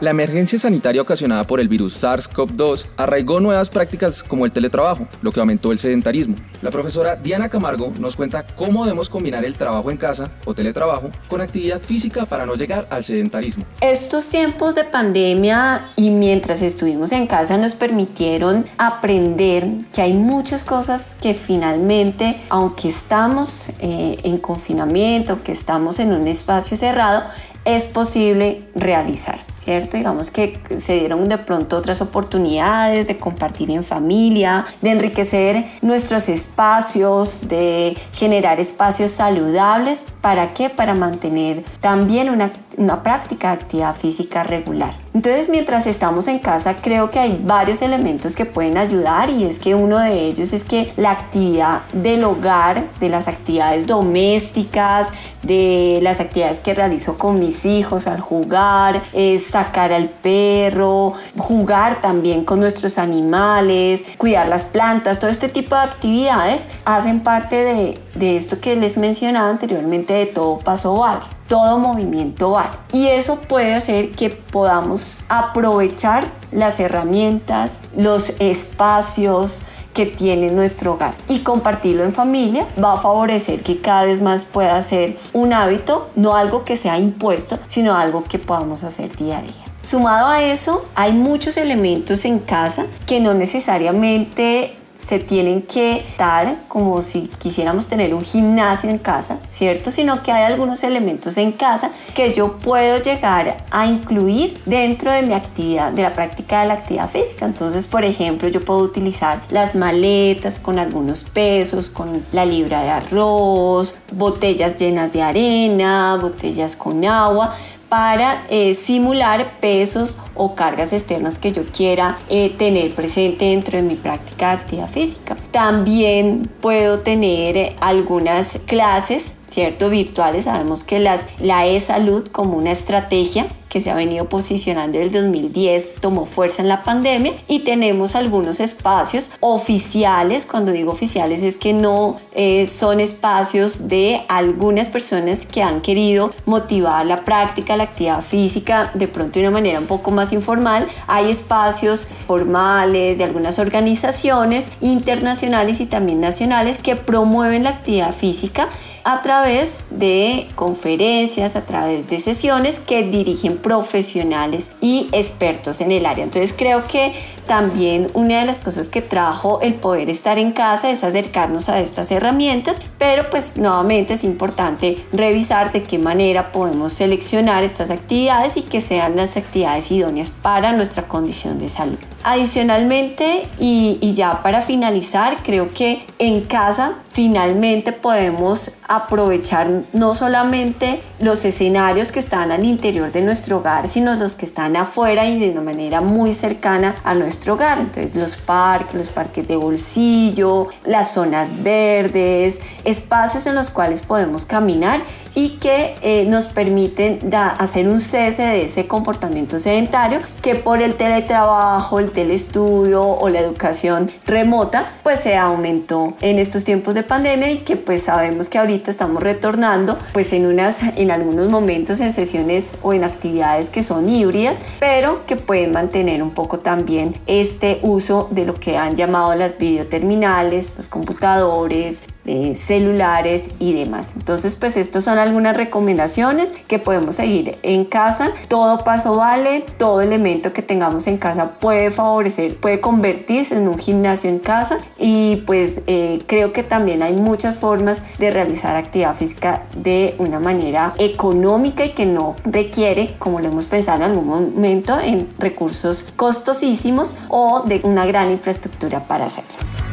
La 0.00 0.12
emergencia 0.12 0.58
sanitaria 0.58 1.02
ocasionada 1.02 1.44
por 1.44 1.60
el 1.60 1.68
virus 1.68 2.02
SARS-CoV-2 2.02 2.86
arraigó 2.96 3.38
nuevas 3.38 3.68
prácticas 3.68 4.22
como 4.22 4.46
el 4.46 4.52
teletrabajo, 4.52 5.06
lo 5.20 5.30
que 5.30 5.40
aumentó 5.40 5.72
el 5.72 5.78
sedentarismo. 5.78 6.36
La 6.62 6.70
profesora 6.70 7.16
Diana 7.16 7.50
Camargo 7.50 7.92
nos 8.00 8.16
cuenta 8.16 8.46
cómo 8.46 8.84
debemos 8.86 9.10
combinar 9.10 9.44
el 9.44 9.58
trabajo 9.58 9.90
en 9.90 9.98
casa 9.98 10.30
o 10.46 10.54
teletrabajo 10.54 11.10
con 11.28 11.42
actividad 11.42 11.82
física 11.82 12.24
para 12.24 12.46
no 12.46 12.54
llegar 12.54 12.86
al 12.88 13.04
sedentarismo. 13.04 13.64
Estos 13.82 14.30
tiempos 14.30 14.74
de 14.74 14.84
pandemia 14.84 15.90
y 15.96 16.08
mientras 16.08 16.62
estuvimos 16.62 17.12
en 17.12 17.26
casa 17.26 17.58
nos 17.58 17.74
permitieron 17.74 18.64
aprender 18.78 19.68
que 19.92 20.00
hay 20.00 20.14
muchas 20.14 20.64
cosas 20.64 21.14
que 21.20 21.34
finalmente, 21.34 22.40
aunque 22.48 22.88
estamos 22.88 23.68
eh, 23.80 24.16
en 24.22 24.38
confinamiento, 24.38 25.42
que 25.42 25.52
estamos 25.52 25.98
en 25.98 26.12
un 26.12 26.26
espacio 26.26 26.74
cerrado, 26.78 27.24
es 27.64 27.86
posible 27.86 28.68
realizar. 28.74 29.40
¿cierto? 29.60 29.98
Digamos 29.98 30.30
que 30.30 30.58
se 30.78 30.94
dieron 30.94 31.28
de 31.28 31.36
pronto 31.36 31.76
otras 31.76 32.00
oportunidades 32.00 33.06
de 33.06 33.18
compartir 33.18 33.70
en 33.70 33.84
familia, 33.84 34.64
de 34.80 34.90
enriquecer 34.90 35.66
nuestros 35.82 36.30
espacios, 36.30 37.46
de 37.48 37.96
generar 38.12 38.58
espacios 38.58 39.10
saludables. 39.10 40.06
¿Para 40.22 40.54
qué? 40.54 40.70
Para 40.70 40.94
mantener 40.94 41.62
también 41.80 42.30
una, 42.30 42.50
una 42.80 43.02
práctica 43.02 43.48
de 43.48 43.54
actividad 43.54 43.94
física 43.94 44.42
regular. 44.42 44.94
Entonces, 45.12 45.50
mientras 45.50 45.86
estamos 45.86 46.28
en 46.28 46.38
casa, 46.38 46.76
creo 46.80 47.10
que 47.10 47.18
hay 47.18 47.38
varios 47.44 47.82
elementos 47.82 48.34
que 48.34 48.46
pueden 48.46 48.78
ayudar 48.78 49.28
y 49.28 49.44
es 49.44 49.58
que 49.58 49.74
uno 49.74 49.98
de 49.98 50.18
ellos 50.20 50.54
es 50.54 50.64
que 50.64 50.92
la 50.96 51.10
actividad 51.10 51.82
del 51.92 52.24
hogar, 52.24 52.88
de 52.98 53.10
las 53.10 53.28
actividades 53.28 53.86
domésticas, 53.86 55.12
de 55.42 55.98
las 56.00 56.20
actividades 56.20 56.60
que 56.60 56.74
realizo 56.74 57.18
con 57.18 57.38
mis 57.38 57.66
hijos 57.66 58.06
al 58.06 58.20
jugar, 58.20 59.02
es 59.12 59.46
sacar 59.46 59.92
al 59.92 60.08
perro, 60.08 61.12
jugar 61.36 62.00
también 62.00 62.44
con 62.44 62.60
nuestros 62.60 62.96
animales, 62.96 64.04
cuidar 64.16 64.48
las 64.48 64.64
plantas, 64.64 65.18
todo 65.18 65.30
este 65.30 65.50
tipo 65.50 65.74
de 65.74 65.82
actividades 65.82 66.68
hacen 66.86 67.20
parte 67.20 67.56
de, 67.56 67.98
de 68.14 68.36
esto 68.38 68.58
que 68.58 68.74
les 68.76 68.96
mencionaba 68.96 69.50
anteriormente 69.50 70.14
de 70.14 70.26
todo 70.26 70.60
paso 70.60 70.94
vale 70.94 71.39
todo 71.50 71.78
movimiento 71.80 72.52
vale. 72.52 72.70
Y 72.92 73.08
eso 73.08 73.40
puede 73.40 73.74
hacer 73.74 74.12
que 74.12 74.30
podamos 74.30 75.24
aprovechar 75.28 76.30
las 76.52 76.78
herramientas, 76.78 77.82
los 77.96 78.34
espacios 78.38 79.62
que 79.92 80.06
tiene 80.06 80.52
nuestro 80.52 80.92
hogar 80.92 81.16
y 81.26 81.40
compartirlo 81.40 82.04
en 82.04 82.12
familia 82.12 82.68
va 82.82 82.92
a 82.92 82.98
favorecer 82.98 83.64
que 83.64 83.80
cada 83.80 84.04
vez 84.04 84.20
más 84.20 84.44
pueda 84.44 84.80
ser 84.84 85.18
un 85.32 85.52
hábito, 85.52 86.10
no 86.14 86.36
algo 86.36 86.64
que 86.64 86.76
sea 86.76 87.00
impuesto, 87.00 87.58
sino 87.66 87.96
algo 87.96 88.22
que 88.22 88.38
podamos 88.38 88.84
hacer 88.84 89.16
día 89.16 89.38
a 89.38 89.42
día. 89.42 89.64
Sumado 89.82 90.28
a 90.28 90.42
eso, 90.42 90.84
hay 90.94 91.12
muchos 91.12 91.56
elementos 91.56 92.24
en 92.26 92.38
casa 92.38 92.86
que 93.06 93.18
no 93.18 93.34
necesariamente 93.34 94.76
se 95.00 95.18
tienen 95.18 95.62
que 95.62 96.04
dar 96.18 96.58
como 96.68 97.02
si 97.02 97.28
quisiéramos 97.38 97.88
tener 97.88 98.14
un 98.14 98.22
gimnasio 98.22 98.90
en 98.90 98.98
casa, 98.98 99.38
¿cierto? 99.50 99.90
Sino 99.90 100.22
que 100.22 100.30
hay 100.30 100.44
algunos 100.44 100.84
elementos 100.84 101.36
en 101.38 101.52
casa 101.52 101.90
que 102.14 102.34
yo 102.34 102.58
puedo 102.58 103.02
llegar 103.02 103.56
a 103.70 103.86
incluir 103.86 104.60
dentro 104.66 105.10
de 105.10 105.22
mi 105.22 105.32
actividad, 105.34 105.92
de 105.92 106.02
la 106.02 106.12
práctica 106.12 106.60
de 106.60 106.68
la 106.68 106.74
actividad 106.74 107.08
física. 107.08 107.46
Entonces, 107.46 107.86
por 107.86 108.04
ejemplo, 108.04 108.48
yo 108.48 108.60
puedo 108.60 108.80
utilizar 108.80 109.42
las 109.50 109.74
maletas 109.74 110.58
con 110.58 110.78
algunos 110.78 111.24
pesos, 111.24 111.88
con 111.88 112.22
la 112.32 112.44
libra 112.44 112.82
de 112.82 112.90
arroz, 112.90 113.98
botellas 114.12 114.76
llenas 114.76 115.12
de 115.12 115.22
arena, 115.22 116.18
botellas 116.20 116.76
con 116.76 117.04
agua, 117.04 117.54
para 117.90 118.44
eh, 118.48 118.72
simular 118.72 119.58
pesos 119.60 120.18
o 120.36 120.54
cargas 120.54 120.92
externas 120.92 121.38
que 121.38 121.50
yo 121.50 121.66
quiera 121.66 122.18
eh, 122.30 122.54
tener 122.56 122.94
presente 122.94 123.46
dentro 123.46 123.76
de 123.76 123.82
mi 123.82 123.96
práctica 123.96 124.50
de 124.50 124.62
actividad 124.62 124.88
física. 124.88 125.36
También 125.50 126.48
puedo 126.60 127.00
tener 127.00 127.56
eh, 127.56 127.76
algunas 127.80 128.60
clases, 128.66 129.34
¿cierto? 129.46 129.90
Virtuales. 129.90 130.44
Sabemos 130.44 130.84
que 130.84 130.98
las, 130.98 131.26
la 131.40 131.66
e-salud 131.66 132.28
como 132.28 132.56
una 132.56 132.72
estrategia 132.72 133.46
que 133.70 133.80
se 133.80 133.90
ha 133.90 133.94
venido 133.94 134.28
posicionando 134.28 134.98
desde 134.98 135.18
el 135.18 135.24
2010, 135.24 135.94
tomó 136.00 136.26
fuerza 136.26 136.60
en 136.60 136.68
la 136.68 136.82
pandemia 136.82 137.32
y 137.46 137.60
tenemos 137.60 138.16
algunos 138.16 138.60
espacios 138.60 139.30
oficiales, 139.38 140.44
cuando 140.44 140.72
digo 140.72 140.92
oficiales 140.92 141.42
es 141.42 141.56
que 141.56 141.72
no 141.72 142.16
eh, 142.32 142.66
son 142.66 143.00
espacios 143.00 143.88
de 143.88 144.22
algunas 144.28 144.88
personas 144.88 145.46
que 145.46 145.62
han 145.62 145.80
querido 145.80 146.32
motivar 146.46 147.06
la 147.06 147.24
práctica, 147.24 147.76
la 147.76 147.84
actividad 147.84 148.22
física 148.22 148.90
de 148.94 149.06
pronto 149.06 149.38
de 149.38 149.46
una 149.46 149.52
manera 149.52 149.78
un 149.78 149.86
poco 149.86 150.10
más 150.10 150.32
informal. 150.32 150.88
Hay 151.06 151.30
espacios 151.30 152.08
formales 152.26 153.18
de 153.18 153.24
algunas 153.24 153.60
organizaciones 153.60 154.68
internacionales 154.80 155.39
y 155.42 155.86
también 155.86 156.20
nacionales 156.20 156.78
que 156.78 156.96
promueven 156.96 157.64
la 157.64 157.70
actividad 157.70 158.12
física 158.12 158.68
a 159.04 159.22
través 159.22 159.86
de 159.90 160.46
conferencias, 160.54 161.56
a 161.56 161.64
través 161.64 162.08
de 162.08 162.18
sesiones 162.18 162.78
que 162.78 163.02
dirigen 163.02 163.56
profesionales 163.56 164.70
y 164.80 165.08
expertos 165.12 165.80
en 165.80 165.92
el 165.92 166.04
área. 166.04 166.24
Entonces 166.24 166.54
creo 166.56 166.84
que 166.84 167.14
también 167.46 168.10
una 168.12 168.40
de 168.40 168.44
las 168.44 168.60
cosas 168.60 168.90
que 168.90 169.00
trajo 169.00 169.60
el 169.62 169.74
poder 169.74 170.10
estar 170.10 170.38
en 170.38 170.52
casa 170.52 170.90
es 170.90 171.04
acercarnos 171.04 171.68
a 171.68 171.80
estas 171.80 172.10
herramientas, 172.10 172.82
pero 172.98 173.30
pues 173.30 173.56
nuevamente 173.56 174.14
es 174.14 174.24
importante 174.24 175.02
revisar 175.12 175.72
de 175.72 175.82
qué 175.82 175.98
manera 175.98 176.52
podemos 176.52 176.92
seleccionar 176.92 177.64
estas 177.64 177.90
actividades 177.90 178.56
y 178.56 178.62
que 178.62 178.80
sean 178.80 179.16
las 179.16 179.36
actividades 179.36 179.90
idóneas 179.90 180.30
para 180.30 180.72
nuestra 180.72 181.08
condición 181.08 181.58
de 181.58 181.68
salud. 181.68 181.98
Adicionalmente, 182.22 183.46
y, 183.58 184.12
ya 184.14 184.42
para 184.42 184.60
finalizar, 184.60 185.42
creo 185.42 185.72
que 185.72 186.04
en 186.18 186.42
casa 186.42 186.98
finalmente 187.10 187.92
podemos 187.92 188.72
aprovechar 188.88 189.82
no 189.92 190.14
solamente 190.14 191.00
los 191.18 191.44
escenarios 191.44 192.12
que 192.12 192.20
están 192.20 192.52
al 192.52 192.64
interior 192.64 193.10
de 193.12 193.20
nuestro 193.20 193.58
hogar, 193.58 193.88
sino 193.88 194.14
los 194.14 194.36
que 194.36 194.46
están 194.46 194.76
afuera 194.76 195.26
y 195.26 195.38
de 195.38 195.50
una 195.50 195.60
manera 195.60 196.00
muy 196.00 196.32
cercana 196.32 196.94
a 197.04 197.14
nuestro 197.14 197.54
hogar. 197.54 197.78
Entonces 197.78 198.14
los 198.16 198.36
parques, 198.36 198.94
los 198.94 199.08
parques 199.08 199.46
de 199.46 199.56
bolsillo, 199.56 200.68
las 200.84 201.12
zonas 201.12 201.62
verdes, 201.62 202.60
espacios 202.84 203.46
en 203.46 203.54
los 203.54 203.70
cuales 203.70 204.02
podemos 204.02 204.44
caminar 204.44 205.00
y 205.34 205.50
que 205.60 205.96
eh, 206.02 206.24
nos 206.26 206.46
permiten 206.46 207.18
hacer 207.58 207.88
un 207.88 208.00
cese 208.00 208.42
de 208.42 208.64
ese 208.64 208.86
comportamiento 208.86 209.58
sedentario 209.58 210.18
que 210.42 210.54
por 210.54 210.82
el 210.82 210.94
teletrabajo, 210.94 211.98
el 211.98 212.12
telestudio 212.12 213.02
o 213.02 213.28
la 213.28 213.40
educación 213.40 214.10
remota 214.26 214.90
pues 215.02 215.20
se 215.20 215.36
aumentó 215.36 216.14
en 216.20 216.38
estos 216.38 216.64
tiempos 216.64 216.94
de 216.94 216.99
pandemia 217.02 217.50
y 217.50 217.58
que 217.58 217.76
pues 217.76 218.02
sabemos 218.02 218.48
que 218.48 218.58
ahorita 218.58 218.90
estamos 218.90 219.22
retornando 219.22 219.98
pues 220.12 220.32
en 220.32 220.46
unas 220.46 220.82
en 220.96 221.10
algunos 221.10 221.48
momentos 221.48 222.00
en 222.00 222.12
sesiones 222.12 222.76
o 222.82 222.92
en 222.92 223.04
actividades 223.04 223.70
que 223.70 223.82
son 223.82 224.08
híbridas 224.08 224.60
pero 224.78 225.26
que 225.26 225.36
pueden 225.36 225.72
mantener 225.72 226.22
un 226.22 226.32
poco 226.32 226.60
también 226.60 227.14
este 227.26 227.80
uso 227.82 228.28
de 228.30 228.44
lo 228.44 228.54
que 228.54 228.76
han 228.76 228.96
llamado 228.96 229.34
las 229.34 229.58
videoterminales, 229.58 230.76
los 230.76 230.88
computadores, 230.88 232.02
eh, 232.32 232.54
celulares 232.54 233.50
y 233.58 233.72
demás. 233.72 234.12
Entonces, 234.14 234.54
pues 234.54 234.76
estos 234.76 235.02
son 235.02 235.18
algunas 235.18 235.56
recomendaciones 235.56 236.52
que 236.68 236.78
podemos 236.78 237.16
seguir 237.16 237.58
en 237.64 237.84
casa. 237.84 238.30
Todo 238.46 238.84
paso 238.84 239.16
vale, 239.16 239.64
todo 239.78 240.00
elemento 240.00 240.52
que 240.52 240.62
tengamos 240.62 241.08
en 241.08 241.18
casa 241.18 241.58
puede 241.58 241.90
favorecer, 241.90 242.56
puede 242.56 242.80
convertirse 242.80 243.56
en 243.56 243.66
un 243.66 243.76
gimnasio 243.80 244.30
en 244.30 244.38
casa 244.38 244.78
y 244.96 245.42
pues 245.44 245.82
eh, 245.88 246.22
creo 246.28 246.52
que 246.52 246.62
también 246.62 247.02
hay 247.02 247.14
muchas 247.14 247.58
formas 247.58 248.04
de 248.20 248.30
realizar 248.30 248.76
actividad 248.76 249.16
física 249.16 249.64
de 249.76 250.14
una 250.18 250.38
manera 250.38 250.94
económica 250.98 251.84
y 251.84 251.90
que 251.90 252.06
no 252.06 252.36
requiere, 252.44 253.16
como 253.18 253.40
lo 253.40 253.48
hemos 253.48 253.66
pensado 253.66 254.04
en 254.04 254.10
algún 254.12 254.28
momento, 254.28 255.00
en 255.00 255.28
recursos 255.40 256.12
costosísimos 256.14 257.16
o 257.28 257.64
de 257.66 257.80
una 257.82 258.06
gran 258.06 258.30
infraestructura 258.30 259.08
para 259.08 259.24
hacerlo. 259.24 259.89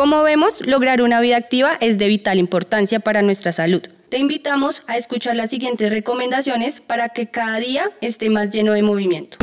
Como 0.00 0.22
vemos, 0.22 0.66
lograr 0.66 1.02
una 1.02 1.20
vida 1.20 1.36
activa 1.36 1.76
es 1.78 1.98
de 1.98 2.08
vital 2.08 2.38
importancia 2.38 3.00
para 3.00 3.20
nuestra 3.20 3.52
salud. 3.52 3.82
Te 4.08 4.16
invitamos 4.16 4.82
a 4.86 4.96
escuchar 4.96 5.36
las 5.36 5.50
siguientes 5.50 5.90
recomendaciones 5.90 6.80
para 6.80 7.10
que 7.10 7.26
cada 7.26 7.58
día 7.58 7.90
esté 8.00 8.30
más 8.30 8.50
lleno 8.50 8.72
de 8.72 8.80
movimiento. 8.80 9.36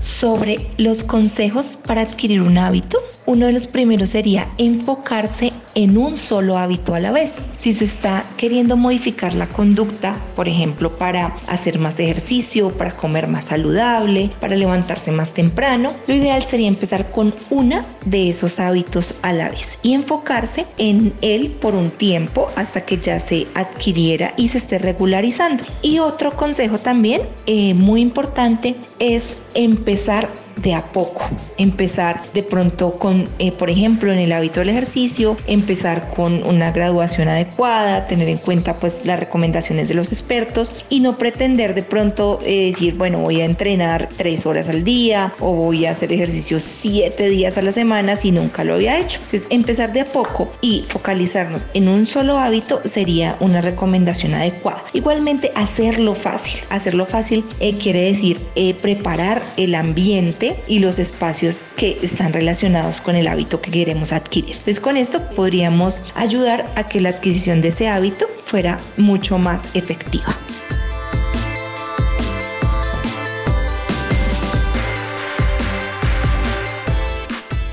Sobre 0.00 0.68
los 0.78 1.04
consejos 1.04 1.80
para 1.86 2.00
adquirir 2.00 2.40
un 2.40 2.56
hábito, 2.56 2.96
uno 3.26 3.44
de 3.44 3.52
los 3.52 3.66
primeros 3.66 4.08
sería 4.08 4.48
enfocarse 4.56 5.52
en 5.74 5.96
un 5.96 6.16
solo 6.16 6.58
hábito 6.58 6.94
a 6.94 7.00
la 7.00 7.12
vez. 7.12 7.42
Si 7.56 7.72
se 7.72 7.84
está 7.84 8.24
queriendo 8.36 8.76
modificar 8.76 9.34
la 9.34 9.46
conducta, 9.46 10.16
por 10.36 10.48
ejemplo, 10.48 10.96
para 10.96 11.36
hacer 11.46 11.78
más 11.78 12.00
ejercicio, 12.00 12.70
para 12.72 12.96
comer 12.96 13.28
más 13.28 13.46
saludable, 13.46 14.30
para 14.40 14.56
levantarse 14.56 15.12
más 15.12 15.34
temprano, 15.34 15.92
lo 16.06 16.14
ideal 16.14 16.42
sería 16.42 16.68
empezar 16.68 17.10
con 17.10 17.34
una 17.50 17.86
de 18.04 18.28
esos 18.28 18.60
hábitos 18.60 19.16
a 19.22 19.32
la 19.32 19.48
vez 19.48 19.78
y 19.82 19.94
enfocarse 19.94 20.66
en 20.78 21.12
él 21.20 21.50
por 21.50 21.74
un 21.74 21.90
tiempo 21.90 22.48
hasta 22.56 22.84
que 22.84 22.98
ya 22.98 23.20
se 23.20 23.46
adquiriera 23.54 24.34
y 24.36 24.48
se 24.48 24.58
esté 24.58 24.78
regularizando. 24.78 25.64
Y 25.82 25.98
otro 25.98 26.36
consejo 26.36 26.78
también 26.78 27.22
eh, 27.46 27.74
muy 27.74 28.00
importante 28.00 28.76
es 28.98 29.38
empezar 29.54 30.28
de 30.56 30.74
a 30.74 30.82
poco 30.82 31.28
empezar 31.58 32.22
de 32.34 32.42
pronto 32.42 32.98
con, 32.98 33.28
eh, 33.38 33.52
por 33.52 33.70
ejemplo, 33.70 34.12
en 34.12 34.18
el 34.18 34.32
hábito 34.32 34.60
del 34.60 34.70
ejercicio, 34.70 35.36
empezar 35.46 36.10
con 36.14 36.44
una 36.46 36.72
graduación 36.72 37.28
adecuada, 37.28 38.06
tener 38.06 38.28
en 38.28 38.38
cuenta 38.38 38.78
pues 38.78 39.04
las 39.06 39.18
recomendaciones 39.18 39.88
de 39.88 39.94
los 39.94 40.12
expertos 40.12 40.72
y 40.88 41.00
no 41.00 41.18
pretender 41.18 41.74
de 41.74 41.82
pronto 41.82 42.40
eh, 42.44 42.66
decir, 42.66 42.94
bueno, 42.94 43.18
voy 43.18 43.40
a 43.40 43.44
entrenar 43.44 44.08
tres 44.16 44.46
horas 44.46 44.68
al 44.68 44.84
día 44.84 45.32
o 45.40 45.54
voy 45.54 45.86
a 45.86 45.92
hacer 45.92 46.12
ejercicio 46.12 46.58
siete 46.58 47.28
días 47.28 47.58
a 47.58 47.62
la 47.62 47.72
semana 47.72 48.16
si 48.16 48.32
nunca 48.32 48.64
lo 48.64 48.74
había 48.74 48.98
hecho. 48.98 49.20
Entonces, 49.20 49.46
empezar 49.50 49.92
de 49.92 50.00
a 50.00 50.06
poco 50.06 50.52
y 50.60 50.84
focalizarnos 50.88 51.68
en 51.74 51.88
un 51.88 52.06
solo 52.06 52.38
hábito 52.38 52.80
sería 52.84 53.36
una 53.40 53.60
recomendación 53.60 54.34
adecuada. 54.34 54.82
Igualmente, 54.92 55.52
hacerlo 55.54 56.14
fácil. 56.14 56.64
Hacerlo 56.70 57.06
fácil 57.06 57.44
eh, 57.60 57.76
quiere 57.78 58.00
decir 58.00 58.40
preparar 58.80 59.42
el 59.56 59.74
ambiente 59.74 60.41
y 60.66 60.80
los 60.80 60.98
espacios 60.98 61.62
que 61.76 61.98
están 62.02 62.32
relacionados 62.32 63.00
con 63.00 63.16
el 63.16 63.26
hábito 63.26 63.60
que 63.60 63.70
queremos 63.70 64.12
adquirir. 64.12 64.52
Entonces, 64.52 64.80
con 64.80 64.96
esto 64.96 65.20
podríamos 65.34 66.12
ayudar 66.14 66.70
a 66.76 66.88
que 66.88 67.00
la 67.00 67.10
adquisición 67.10 67.60
de 67.60 67.68
ese 67.68 67.88
hábito 67.88 68.26
fuera 68.44 68.80
mucho 68.96 69.38
más 69.38 69.70
efectiva. 69.74 70.36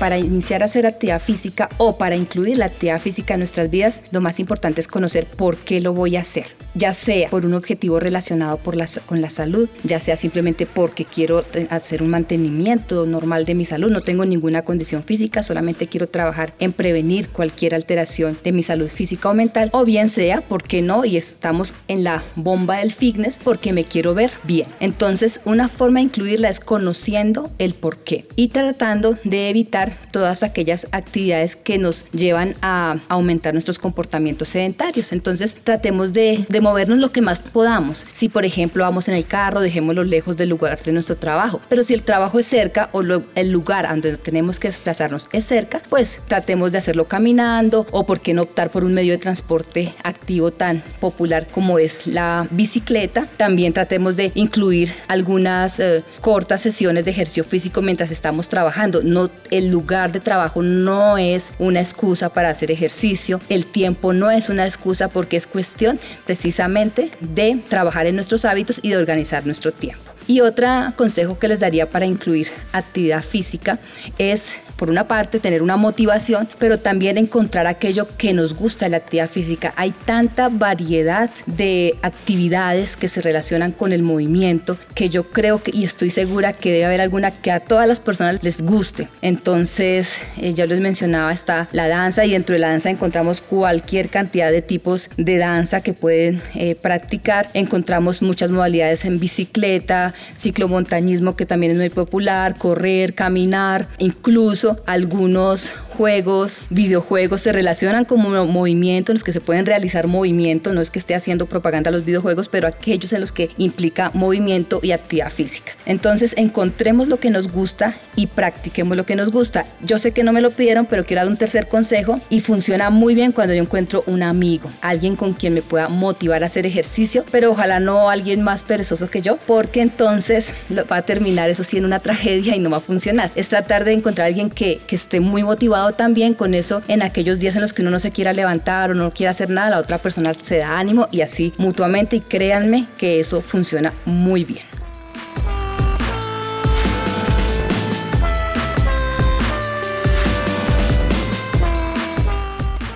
Para 0.00 0.18
iniciar 0.18 0.62
a 0.62 0.64
hacer 0.64 0.86
actividad 0.86 1.20
física 1.20 1.68
o 1.76 1.98
para 1.98 2.16
incluir 2.16 2.56
la 2.56 2.64
actividad 2.64 2.98
física 2.98 3.34
en 3.34 3.40
nuestras 3.40 3.70
vidas, 3.70 4.02
lo 4.12 4.22
más 4.22 4.40
importante 4.40 4.80
es 4.80 4.88
conocer 4.88 5.26
por 5.26 5.58
qué 5.58 5.82
lo 5.82 5.92
voy 5.92 6.16
a 6.16 6.20
hacer 6.20 6.46
ya 6.74 6.92
sea 6.94 7.28
por 7.30 7.44
un 7.46 7.54
objetivo 7.54 8.00
relacionado 8.00 8.58
con 8.58 9.20
la 9.20 9.30
salud, 9.30 9.68
ya 9.82 10.00
sea 10.00 10.16
simplemente 10.16 10.66
porque 10.66 11.04
quiero 11.04 11.44
hacer 11.68 12.02
un 12.02 12.10
mantenimiento 12.10 13.06
normal 13.06 13.44
de 13.44 13.54
mi 13.54 13.64
salud, 13.64 13.90
no 13.90 14.00
tengo 14.00 14.24
ninguna 14.24 14.62
condición 14.62 15.02
física, 15.02 15.42
solamente 15.42 15.86
quiero 15.86 16.08
trabajar 16.08 16.54
en 16.58 16.72
prevenir 16.72 17.28
cualquier 17.28 17.74
alteración 17.74 18.38
de 18.44 18.52
mi 18.52 18.62
salud 18.62 18.88
física 18.88 19.30
o 19.30 19.34
mental, 19.34 19.70
o 19.72 19.84
bien 19.84 20.08
sea, 20.08 20.42
porque 20.42 20.82
no? 20.82 21.04
Y 21.04 21.16
estamos 21.16 21.74
en 21.88 22.04
la 22.04 22.22
bomba 22.36 22.78
del 22.78 22.92
fitness 22.92 23.40
porque 23.42 23.72
me 23.72 23.84
quiero 23.84 24.14
ver 24.14 24.30
bien. 24.44 24.68
Entonces, 24.80 25.40
una 25.44 25.68
forma 25.68 26.00
de 26.00 26.06
incluirla 26.06 26.48
es 26.48 26.60
conociendo 26.60 27.50
el 27.58 27.74
por 27.74 27.98
qué 27.98 28.26
y 28.36 28.48
tratando 28.48 29.16
de 29.24 29.50
evitar 29.50 29.89
todas 30.10 30.42
aquellas 30.42 30.86
actividades 30.92 31.56
que 31.56 31.78
nos 31.78 32.10
llevan 32.12 32.54
a 32.62 32.96
aumentar 33.08 33.52
nuestros 33.52 33.78
comportamientos 33.78 34.48
sedentarios. 34.48 35.12
Entonces, 35.12 35.54
tratemos 35.54 36.12
de 36.12 36.46
movernos 36.60 36.98
lo 36.98 37.12
que 37.12 37.22
más 37.22 37.42
podamos. 37.42 38.06
Si 38.10 38.28
por 38.28 38.44
ejemplo 38.44 38.84
vamos 38.84 39.08
en 39.08 39.14
el 39.14 39.26
carro, 39.26 39.60
dejémoslo 39.60 40.04
lejos 40.04 40.36
del 40.36 40.48
lugar 40.48 40.82
de 40.82 40.92
nuestro 40.92 41.16
trabajo. 41.16 41.60
Pero 41.68 41.84
si 41.84 41.94
el 41.94 42.02
trabajo 42.02 42.38
es 42.38 42.46
cerca 42.46 42.90
o 42.92 43.02
el 43.02 43.50
lugar 43.50 43.88
donde 43.88 44.16
tenemos 44.16 44.60
que 44.60 44.68
desplazarnos 44.68 45.28
es 45.32 45.44
cerca, 45.44 45.82
pues 45.88 46.20
tratemos 46.28 46.72
de 46.72 46.78
hacerlo 46.78 47.04
caminando 47.06 47.86
o 47.90 48.06
por 48.06 48.20
qué 48.20 48.34
no 48.34 48.42
optar 48.42 48.70
por 48.70 48.84
un 48.84 48.94
medio 48.94 49.12
de 49.12 49.18
transporte 49.18 49.94
activo 50.02 50.50
tan 50.50 50.82
popular 51.00 51.46
como 51.52 51.78
es 51.78 52.06
la 52.06 52.46
bicicleta. 52.50 53.26
También 53.36 53.72
tratemos 53.72 54.16
de 54.16 54.32
incluir 54.34 54.92
algunas 55.08 55.80
eh, 55.80 56.02
cortas 56.20 56.60
sesiones 56.62 57.04
de 57.04 57.10
ejercicio 57.10 57.44
físico 57.44 57.82
mientras 57.82 58.10
estamos 58.10 58.48
trabajando. 58.48 59.02
No, 59.02 59.30
el 59.50 59.70
lugar 59.70 59.79
de 59.80 60.20
trabajo 60.20 60.62
no 60.62 61.18
es 61.18 61.52
una 61.58 61.80
excusa 61.80 62.28
para 62.28 62.50
hacer 62.50 62.70
ejercicio. 62.70 63.40
El 63.48 63.66
tiempo 63.66 64.12
no 64.12 64.30
es 64.30 64.48
una 64.48 64.64
excusa 64.64 65.08
porque 65.08 65.36
es 65.36 65.46
cuestión 65.46 65.98
precisamente 66.26 67.10
de 67.20 67.60
trabajar 67.68 68.06
en 68.06 68.14
nuestros 68.14 68.44
hábitos 68.44 68.80
y 68.82 68.90
de 68.90 68.96
organizar 68.96 69.46
nuestro 69.46 69.72
tiempo. 69.72 70.02
Y 70.26 70.42
otro 70.42 70.68
consejo 70.96 71.38
que 71.38 71.48
les 71.48 71.60
daría 71.60 71.90
para 71.90 72.06
incluir 72.06 72.48
actividad 72.72 73.22
física 73.22 73.78
es 74.18 74.54
por 74.80 74.88
una 74.88 75.06
parte, 75.06 75.40
tener 75.40 75.60
una 75.60 75.76
motivación, 75.76 76.48
pero 76.58 76.78
también 76.78 77.18
encontrar 77.18 77.66
aquello 77.66 78.08
que 78.16 78.32
nos 78.32 78.54
gusta 78.54 78.86
de 78.86 78.92
la 78.92 78.96
actividad 78.96 79.28
física. 79.28 79.74
Hay 79.76 79.90
tanta 79.90 80.48
variedad 80.48 81.28
de 81.44 81.96
actividades 82.00 82.96
que 82.96 83.06
se 83.06 83.20
relacionan 83.20 83.72
con 83.72 83.92
el 83.92 84.02
movimiento 84.02 84.78
que 84.94 85.10
yo 85.10 85.24
creo 85.24 85.62
que, 85.62 85.70
y 85.74 85.84
estoy 85.84 86.08
segura 86.08 86.54
que 86.54 86.72
debe 86.72 86.86
haber 86.86 87.02
alguna 87.02 87.30
que 87.30 87.52
a 87.52 87.60
todas 87.60 87.86
las 87.86 88.00
personas 88.00 88.42
les 88.42 88.62
guste. 88.62 89.08
Entonces, 89.20 90.22
eh, 90.38 90.54
ya 90.54 90.64
les 90.64 90.80
mencionaba, 90.80 91.30
está 91.30 91.68
la 91.72 91.86
danza 91.86 92.24
y 92.24 92.30
dentro 92.30 92.54
de 92.54 92.60
la 92.60 92.70
danza 92.70 92.88
encontramos 92.88 93.42
cualquier 93.42 94.08
cantidad 94.08 94.50
de 94.50 94.62
tipos 94.62 95.10
de 95.18 95.36
danza 95.36 95.82
que 95.82 95.92
pueden 95.92 96.40
eh, 96.54 96.74
practicar. 96.74 97.50
Encontramos 97.52 98.22
muchas 98.22 98.48
modalidades 98.48 99.04
en 99.04 99.20
bicicleta, 99.20 100.14
ciclomontañismo 100.38 101.36
que 101.36 101.44
también 101.44 101.72
es 101.72 101.78
muy 101.78 101.90
popular, 101.90 102.56
correr, 102.56 103.14
caminar, 103.14 103.86
incluso 103.98 104.69
algunos 104.86 105.72
juegos, 105.90 106.66
videojuegos 106.70 107.42
se 107.42 107.52
relacionan 107.52 108.04
como 108.04 108.46
movimiento 108.46 109.12
en 109.12 109.16
los 109.16 109.24
que 109.24 109.32
se 109.32 109.40
pueden 109.40 109.66
realizar 109.66 110.06
movimiento, 110.06 110.72
no 110.72 110.80
es 110.80 110.90
que 110.90 110.98
esté 110.98 111.14
haciendo 111.14 111.46
propaganda 111.46 111.90
los 111.90 112.04
videojuegos, 112.04 112.48
pero 112.48 112.66
aquellos 112.66 113.12
en 113.12 113.20
los 113.20 113.32
que 113.32 113.50
implica 113.58 114.10
movimiento 114.14 114.80
y 114.82 114.92
actividad 114.92 115.30
física. 115.30 115.72
Entonces 115.86 116.34
encontremos 116.36 117.08
lo 117.08 117.18
que 117.18 117.30
nos 117.30 117.50
gusta 117.52 117.94
y 118.16 118.26
practiquemos 118.28 118.96
lo 118.96 119.04
que 119.04 119.16
nos 119.16 119.30
gusta. 119.30 119.66
Yo 119.82 119.98
sé 119.98 120.12
que 120.12 120.24
no 120.24 120.32
me 120.32 120.40
lo 120.40 120.50
pidieron, 120.50 120.86
pero 120.86 121.04
quiero 121.04 121.20
dar 121.20 121.28
un 121.28 121.36
tercer 121.36 121.68
consejo 121.68 122.20
y 122.30 122.40
funciona 122.40 122.90
muy 122.90 123.14
bien 123.14 123.32
cuando 123.32 123.54
yo 123.54 123.62
encuentro 123.62 124.02
un 124.06 124.22
amigo, 124.22 124.70
alguien 124.80 125.16
con 125.16 125.34
quien 125.34 125.54
me 125.54 125.62
pueda 125.62 125.88
motivar 125.88 126.42
a 126.42 126.46
hacer 126.46 126.66
ejercicio, 126.66 127.24
pero 127.30 127.50
ojalá 127.50 127.80
no 127.80 128.10
alguien 128.10 128.42
más 128.42 128.62
perezoso 128.62 129.10
que 129.10 129.22
yo, 129.22 129.38
porque 129.46 129.82
entonces 129.82 130.54
va 130.90 130.96
a 130.96 131.02
terminar 131.02 131.50
eso 131.50 131.64
sí 131.64 131.78
en 131.78 131.84
una 131.84 131.98
tragedia 132.00 132.56
y 132.56 132.60
no 132.60 132.70
va 132.70 132.78
a 132.78 132.80
funcionar. 132.80 133.30
Es 133.34 133.48
tratar 133.48 133.84
de 133.84 133.92
encontrar 133.92 134.26
a 134.26 134.28
alguien 134.28 134.50
que 134.50 134.80
esté 134.88 135.20
muy 135.20 135.42
motivado 135.42 135.89
también 135.92 136.34
con 136.34 136.54
eso 136.54 136.82
en 136.88 137.02
aquellos 137.02 137.38
días 137.38 137.54
en 137.54 137.62
los 137.62 137.72
que 137.72 137.82
uno 137.82 137.90
no 137.90 137.98
se 137.98 138.10
quiera 138.10 138.32
levantar 138.32 138.90
o 138.90 138.94
no 138.94 139.12
quiera 139.12 139.30
hacer 139.30 139.50
nada, 139.50 139.70
la 139.70 139.78
otra 139.78 139.98
persona 139.98 140.34
se 140.34 140.58
da 140.58 140.78
ánimo 140.78 141.08
y 141.10 141.20
así 141.22 141.52
mutuamente 141.58 142.16
y 142.16 142.20
créanme 142.20 142.86
que 142.98 143.20
eso 143.20 143.40
funciona 143.40 143.92
muy 144.04 144.44
bien. 144.44 144.70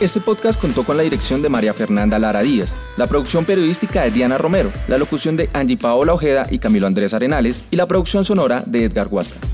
Este 0.05 0.21
podcast 0.21 0.61
contó 0.61 0.85
con 0.85 0.99
la 0.99 1.03
dirección 1.03 1.41
de 1.41 1.49
María 1.49 1.73
Fernanda 1.73 2.19
Lara 2.19 2.43
Díaz, 2.43 2.77
la 2.99 3.07
producción 3.07 3.47
periodística 3.47 4.03
de 4.03 4.11
Diana 4.11 4.37
Romero, 4.37 4.71
la 4.87 4.99
locución 4.99 5.35
de 5.35 5.49
Angie 5.55 5.79
Paola 5.79 6.13
Ojeda 6.13 6.47
y 6.51 6.59
Camilo 6.59 6.87
Andrés 6.87 7.15
Arenales 7.15 7.65
y 7.71 7.77
la 7.77 7.87
producción 7.87 8.23
sonora 8.23 8.63
de 8.67 8.85
Edgar 8.85 9.09
Huasca. 9.09 9.54